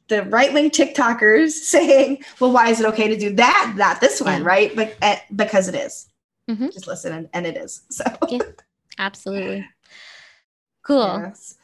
the 0.09 0.23
right 0.25 0.53
wing 0.53 0.71
TikTokers 0.71 1.51
saying, 1.75 2.25
well, 2.41 2.53
why 2.53 2.69
is 2.71 2.81
it 2.81 2.87
okay 2.87 3.09
to 3.09 3.17
do 3.19 3.35
that, 3.37 3.75
not 3.77 4.01
this 4.01 4.21
one, 4.21 4.43
Yeah. 4.43 4.47
right? 4.49 4.77
But 4.77 4.97
uh, 5.03 5.17
because 5.35 5.69
it 5.69 5.75
is. 5.75 6.09
Mhm. 6.49 6.73
Just 6.73 6.87
listen, 6.87 7.13
and, 7.13 7.29
and 7.33 7.47
it 7.47 7.57
is. 7.57 7.83
So 7.91 8.05
Yeah. 8.29 8.39
absolutely 8.99 9.67
cool 10.85 11.21
Yes. 11.25 11.57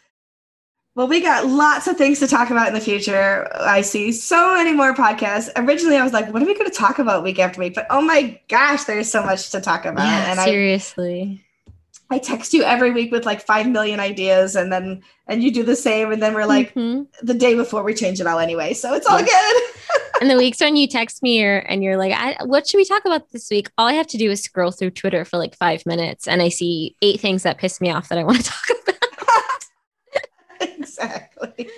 Well, 0.95 1.09
we 1.09 1.23
got 1.23 1.47
lots 1.47 1.87
of 1.87 1.97
things 1.97 2.19
to 2.19 2.27
talk 2.29 2.51
about 2.51 2.69
in 2.69 2.75
the 2.75 2.81
future. 2.81 3.49
I 3.59 3.81
see 3.81 4.13
so 4.13 4.55
many 4.57 4.75
more 4.75 4.93
podcasts. 4.93 5.49
Originally, 5.57 5.97
I 5.97 6.03
was 6.03 6.13
like, 6.13 6.31
what 6.31 6.43
are 6.43 6.45
we 6.45 6.53
going 6.53 6.69
to 6.71 6.77
talk 6.77 6.99
about 6.99 7.23
week 7.23 7.39
after 7.39 7.61
week? 7.61 7.75
But 7.75 7.87
oh 7.89 8.03
my 8.03 8.39
gosh, 8.49 8.85
there's 8.85 9.11
so 9.11 9.23
much 9.25 9.51
to 9.53 9.61
talk 9.63 9.87
about. 9.87 10.05
yeah 10.05 10.33
and 10.33 10.41
seriously 10.41 11.43
I 11.43 11.52
text 12.19 12.53
you 12.55 12.63
every 12.63 12.91
week 12.91 13.11
with 13.13 13.25
like 13.27 13.41
5 13.41 13.69
million 13.69 14.01
ideas 14.01 14.57
and 14.57 14.73
then, 14.73 15.03
and 15.27 15.43
you 15.43 15.51
do 15.53 15.63
the 15.63 15.77
same. 15.77 16.13
And 16.13 16.23
then 16.23 16.35
we're 16.35 16.47
like 16.47 16.75
Mhm. 16.75 17.07
the 17.23 17.35
day 17.35 17.55
before 17.55 17.83
we 17.83 17.95
change 17.95 18.21
it 18.21 18.27
all 18.27 18.39
anyway. 18.39 18.75
So 18.75 18.95
it's 18.95 19.07
all 19.07 19.19
Yeah. 19.21 19.27
good. 19.27 19.63
and 20.21 20.31
the 20.31 20.37
weeks 20.37 20.61
when 20.61 20.77
you 20.77 20.87
text 20.87 21.23
me 21.23 21.43
or, 21.45 21.59
and 21.59 21.83
you're 21.83 21.97
like 21.97 22.13
I, 22.13 22.45
what 22.45 22.69
should 22.69 22.79
we 22.79 22.85
talk 22.85 23.05
about 23.05 23.31
this 23.33 23.51
week 23.51 23.69
all 23.77 23.89
i 23.89 23.95
have 23.95 24.07
to 24.09 24.17
do 24.19 24.31
is 24.31 24.41
scroll 24.43 24.71
through 24.71 24.91
twitter 24.91 25.25
for 25.25 25.37
like 25.37 25.57
five 25.57 25.85
minutes 25.85 26.29
and 26.29 26.41
i 26.41 26.49
see 26.49 26.95
eight 27.03 27.19
things 27.19 27.43
that 27.43 27.59
piss 27.59 27.81
me 27.81 27.91
off 27.91 28.09
that 28.09 28.19
i 28.19 28.23
want 28.23 28.39
to 28.39 28.45
talk 28.51 28.67
about 28.85 28.99
exactly. 30.79 31.69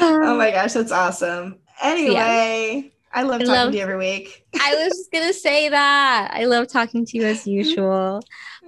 Oh 0.00 0.36
my 0.36 0.50
gosh, 0.50 0.72
that's 0.72 0.90
awesome. 0.92 1.58
Anyway, 1.82 2.90
I 3.12 3.22
love 3.22 3.40
I 3.40 3.44
talking 3.44 3.52
love- 3.54 3.70
to 3.72 3.76
you 3.76 3.82
every 3.82 3.96
week. 3.98 4.44
I 4.60 4.74
was 4.76 4.88
just 4.88 5.12
gonna 5.12 5.32
say 5.32 5.68
that. 5.68 6.30
I 6.32 6.44
love 6.44 6.68
talking 6.68 7.04
to 7.06 7.16
you 7.18 7.24
as 7.24 7.46
usual. 7.46 8.22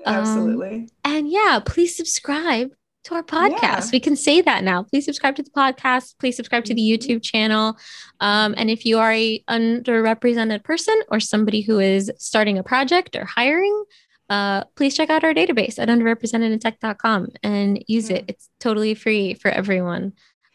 Um, 0.05 0.15
Absolutely. 0.17 0.89
And 1.05 1.29
yeah, 1.31 1.61
please 1.65 1.97
subscribe 1.97 2.71
to 3.05 3.15
our 3.17 3.23
podcast. 3.23 3.61
Yeah. 3.63 3.89
We 3.93 4.01
can 4.01 4.15
say 4.17 4.41
that 4.43 4.63
now. 4.65 4.85
Please 4.85 5.05
subscribe 5.05 5.35
to 5.37 5.43
the 5.43 5.51
podcast. 5.51 6.15
Please 6.21 6.37
subscribe 6.37 6.65
to 6.67 6.75
the 6.75 6.81
Mhm. 6.83 6.99
YouTube 6.99 7.23
channel. 7.23 7.77
Um, 8.21 8.55
and 8.57 8.71
if 8.71 8.85
you 8.85 8.99
are 8.99 9.13
a 9.13 9.43
underrepresented 9.51 10.63
person 10.65 11.01
or 11.09 11.19
somebody 11.21 11.63
who 11.63 11.79
is 11.81 12.11
starting 12.19 12.59
a 12.59 12.63
project 12.63 13.17
or 13.17 13.25
hiring, 13.25 13.85
uh, 14.31 14.65
please 14.77 14.95
check 14.97 15.11
out 15.11 15.25
our 15.25 15.35
database 15.35 15.79
at 15.79 15.89
underrepresentedintech.com 15.89 17.29
and 17.43 17.85
use 17.89 18.09
it. 18.11 18.25
It's 18.29 18.49
totally 18.61 18.95
free 18.95 19.35
for 19.35 19.51
everyone. 19.51 20.13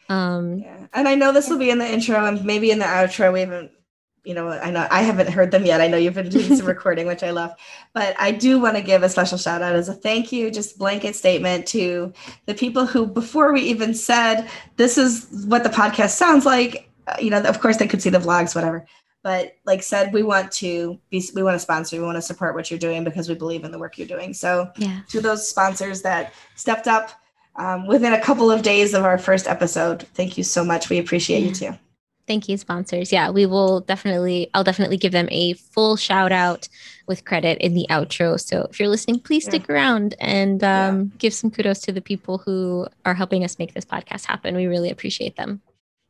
Um, 0.08 0.58
Yeah. 0.60 0.86
And 0.94 1.06
I 1.06 1.14
know 1.16 1.32
this 1.32 1.48
will 1.50 1.58
be 1.58 1.70
in 1.70 1.78
the 1.78 1.86
intro 1.90 2.24
and 2.24 2.44
maybe 2.44 2.70
in 2.70 2.78
the 2.78 2.86
outro. 2.86 3.32
We 3.32 3.40
haven't, 3.40 3.70
you 4.24 4.34
know, 4.34 4.48
I 4.48 4.70
know 4.70 4.86
I 4.90 5.02
haven't 5.02 5.28
heard 5.28 5.50
them 5.50 5.64
yet. 5.64 5.80
I 5.80 5.86
know 5.86 5.96
you've 5.96 6.14
been 6.14 6.28
doing 6.28 6.56
some 6.56 6.66
recording, 6.76 7.06
which 7.06 7.22
I 7.22 7.30
love. 7.30 7.54
But 7.92 8.14
I 8.18 8.30
do 8.30 8.60
want 8.60 8.76
to 8.76 8.82
give 8.82 9.02
a 9.02 9.08
special 9.08 9.38
shout 9.38 9.62
out 9.62 9.74
as 9.74 9.88
a 9.88 9.94
thank 9.94 10.32
you, 10.32 10.50
just 10.50 10.78
blanket 10.78 11.16
statement 11.16 11.66
to 11.68 12.12
the 12.46 12.54
people 12.54 12.86
who, 12.86 13.06
before 13.06 13.52
we 13.52 13.62
even 13.62 13.94
said 13.94 14.48
this 14.76 14.98
is 14.98 15.46
what 15.46 15.62
the 15.62 15.70
podcast 15.70 16.10
sounds 16.10 16.44
like, 16.44 16.90
uh, 17.06 17.16
you 17.20 17.30
know, 17.30 17.40
of 17.42 17.60
course 17.60 17.78
they 17.78 17.88
could 17.88 18.02
see 18.02 18.10
the 18.10 18.18
vlogs, 18.18 18.54
whatever. 18.54 18.86
But 19.22 19.56
like 19.64 19.82
said, 19.82 20.12
we 20.12 20.22
want 20.22 20.52
to 20.52 20.98
be, 21.10 21.22
we 21.34 21.42
want 21.42 21.54
to 21.54 21.58
sponsor, 21.58 21.96
we 21.96 22.04
want 22.04 22.16
to 22.16 22.22
support 22.22 22.54
what 22.54 22.70
you're 22.70 22.78
doing 22.78 23.04
because 23.04 23.28
we 23.28 23.34
believe 23.34 23.64
in 23.64 23.72
the 23.72 23.78
work 23.78 23.98
you're 23.98 24.06
doing. 24.06 24.32
So 24.32 24.70
yeah. 24.76 25.00
to 25.08 25.20
those 25.20 25.48
sponsors 25.48 26.02
that 26.02 26.32
stepped 26.54 26.86
up 26.86 27.10
um, 27.56 27.86
within 27.86 28.12
a 28.12 28.20
couple 28.20 28.50
of 28.50 28.62
days 28.62 28.94
of 28.94 29.04
our 29.04 29.18
first 29.18 29.48
episode. 29.48 30.02
Thank 30.14 30.38
you 30.38 30.44
so 30.44 30.64
much. 30.64 30.88
We 30.88 30.98
appreciate 30.98 31.42
you 31.42 31.52
too. 31.52 31.78
Thank 32.28 32.48
you, 32.48 32.56
sponsors. 32.58 33.10
Yeah, 33.10 33.30
we 33.30 33.46
will 33.46 33.80
definitely, 33.80 34.50
I'll 34.54 34.62
definitely 34.62 34.98
give 34.98 35.12
them 35.12 35.28
a 35.32 35.54
full 35.54 35.96
shout 35.96 36.30
out 36.30 36.68
with 37.08 37.24
credit 37.24 37.56
in 37.58 37.72
the 37.74 37.86
outro. 37.90 38.38
So 38.38 38.68
if 38.70 38.78
you're 38.78 38.88
listening, 38.90 39.18
please 39.20 39.44
Yeah. 39.44 39.50
stick 39.50 39.70
around 39.70 40.14
and 40.20 40.60
Yeah. 40.62 40.88
um, 40.88 41.12
give 41.18 41.32
some 41.32 41.50
kudos 41.50 41.80
to 41.80 41.92
the 41.92 42.02
people 42.02 42.36
who 42.38 42.86
are 43.06 43.14
helping 43.14 43.44
us 43.44 43.58
make 43.58 43.72
this 43.74 43.86
podcast 43.86 44.26
happen. 44.26 44.54
We 44.54 44.66
really 44.66 44.90
appreciate 44.90 45.36
them. 45.36 45.62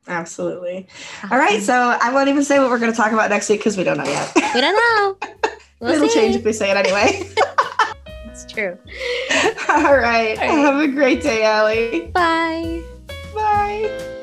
Absolutely. 0.09 0.89
All 1.31 1.39
right. 1.39 1.63
So 1.63 1.73
I 1.75 2.13
won't 2.13 2.29
even 2.29 2.43
say 2.43 2.59
what 2.59 2.69
we're 2.71 2.79
going 2.81 2.91
to 2.91 2.97
talk 2.97 3.13
about 3.13 3.31
next 3.31 3.49
week 3.49 3.61
because 3.61 3.77
we 3.77 3.85
don't 3.85 3.99
know 3.99 4.05
yet. 4.05 4.33
We 4.55 4.61
don't 4.61 4.75
know. 4.75 5.17
We'll 5.81 5.93
It'll 5.93 6.09
see. 6.09 6.15
change 6.19 6.35
if 6.35 6.45
we 6.45 6.53
say 6.53 6.71
it 6.73 6.77
anyway. 6.77 7.23
It's 8.27 8.45
true. 8.53 8.77
All 9.69 9.97
right. 9.97 10.37
All 10.37 10.37
right. 10.37 10.39
Have 10.39 10.81
a 10.81 10.89
great 10.89 11.23
day, 11.23 11.45
Allie. 11.45 12.07
Bye. 12.13 12.83
Bye. 13.35 14.15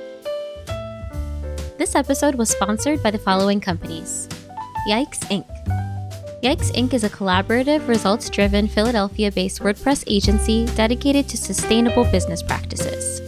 This 1.78 1.94
episode 1.94 2.36
was 2.36 2.50
sponsored 2.50 3.04
by 3.04 3.12
the 3.12 3.18
following 3.18 3.60
companies 3.60 4.30
Yikes 4.88 5.20
Inc. 5.28 5.46
Yikes 6.42 6.72
Inc. 6.72 6.94
is 6.94 7.04
a 7.04 7.10
collaborative, 7.10 7.86
results 7.90 8.30
driven, 8.30 8.70
Philadelphia 8.70 9.30
based 9.30 9.60
WordPress 9.60 10.06
agency 10.08 10.68
dedicated 10.78 11.28
to 11.28 11.36
sustainable 11.36 12.06
business 12.06 12.42
practices. 12.42 13.20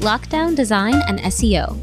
Lockdown 0.00 0.56
Design 0.56 1.00
and 1.06 1.20
SEO. 1.20 1.80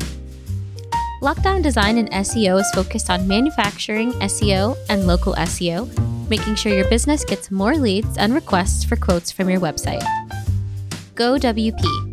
Lockdown 1.22 1.64
Design 1.64 1.98
and 1.98 2.12
SEO 2.12 2.60
is 2.60 2.70
focused 2.72 3.10
on 3.10 3.26
manufacturing, 3.26 4.12
SEO, 4.14 4.78
and 4.90 5.08
local 5.08 5.34
SEO, 5.36 5.88
making 6.30 6.56
sure 6.56 6.74
your 6.74 6.90
business 6.90 7.24
gets 7.24 7.52
more 7.52 7.76
leads 7.76 8.18
and 8.18 8.34
requests 8.34 8.84
for 8.84 8.98
quotes 8.98 9.32
from 9.32 9.50
your 9.50 9.62
website. 9.62 10.04
GoWP. 11.16 12.13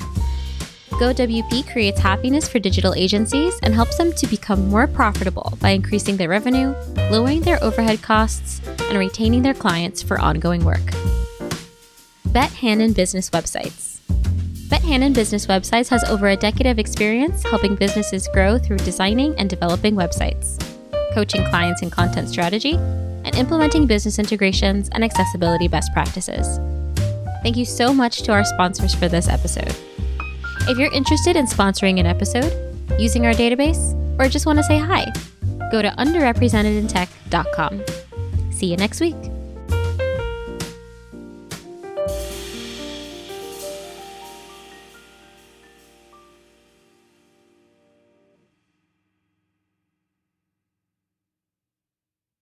GoWP 0.91 1.71
creates 1.73 2.01
happiness 2.01 2.49
for 2.49 2.59
digital 2.59 2.95
agencies 2.95 3.59
and 3.63 3.73
helps 3.73 3.97
them 3.97 4.13
to 4.13 4.27
become 4.27 4.69
more 4.69 4.87
profitable 4.87 5.57
by 5.61 5.71
increasing 5.71 6.17
their 6.17 6.29
revenue, 6.29 6.75
lowering 7.11 7.41
their 7.41 7.63
overhead 7.63 8.03
costs, 8.03 8.61
and 8.89 8.99
retaining 8.99 9.43
their 9.43 9.55
clients 9.55 10.03
for 10.03 10.21
ongoing 10.21 10.65
work. 10.65 10.93
Bet 12.27 12.51
Hannon 12.53 12.93
Business 12.93 13.31
Websites. 13.31 14.01
Bet 14.69 14.83
Hannon 14.83 15.13
Business 15.13 15.47
Websites 15.47 15.89
has 15.89 16.05
over 16.05 16.29
a 16.29 16.37
decade 16.37 16.67
of 16.67 16.79
experience 16.79 17.43
helping 17.43 17.75
businesses 17.75 18.29
grow 18.33 18.59
through 18.59 18.79
designing 18.79 19.35
and 19.37 19.49
developing 19.49 19.95
websites, 19.95 20.63
coaching 21.15 21.45
clients 21.47 21.83
in 21.83 21.91
content 21.91 22.29
strategy, 22.29 22.75
and 22.75 23.35
implementing 23.35 23.87
business 23.87 24.19
integrations 24.19 24.89
and 24.93 25.03
accessibility 25.03 25.67
best 25.67 25.93
practices. 25.93 26.59
Thank 27.43 27.57
you 27.57 27.65
so 27.65 27.93
much 27.95 28.23
to 28.23 28.33
our 28.33 28.45
sponsors 28.45 28.95
for 28.95 29.09
this 29.09 29.29
episode. 29.29 29.75
If 30.71 30.79
you're 30.79 30.93
interested 30.93 31.35
in 31.35 31.47
sponsoring 31.47 31.99
an 31.99 32.07
episode, 32.07 32.53
using 32.97 33.27
our 33.27 33.33
database, 33.33 33.93
or 34.21 34.29
just 34.29 34.47
want 34.47 34.61
to 34.61 34.63
say 34.63 34.79
hi, 34.79 35.13
go 35.73 35.83
to 35.83 35.89
underrepresentedintech.com. 35.99 37.83
See 38.53 38.67
you 38.67 38.77
next 38.77 39.01
week. 39.01 39.17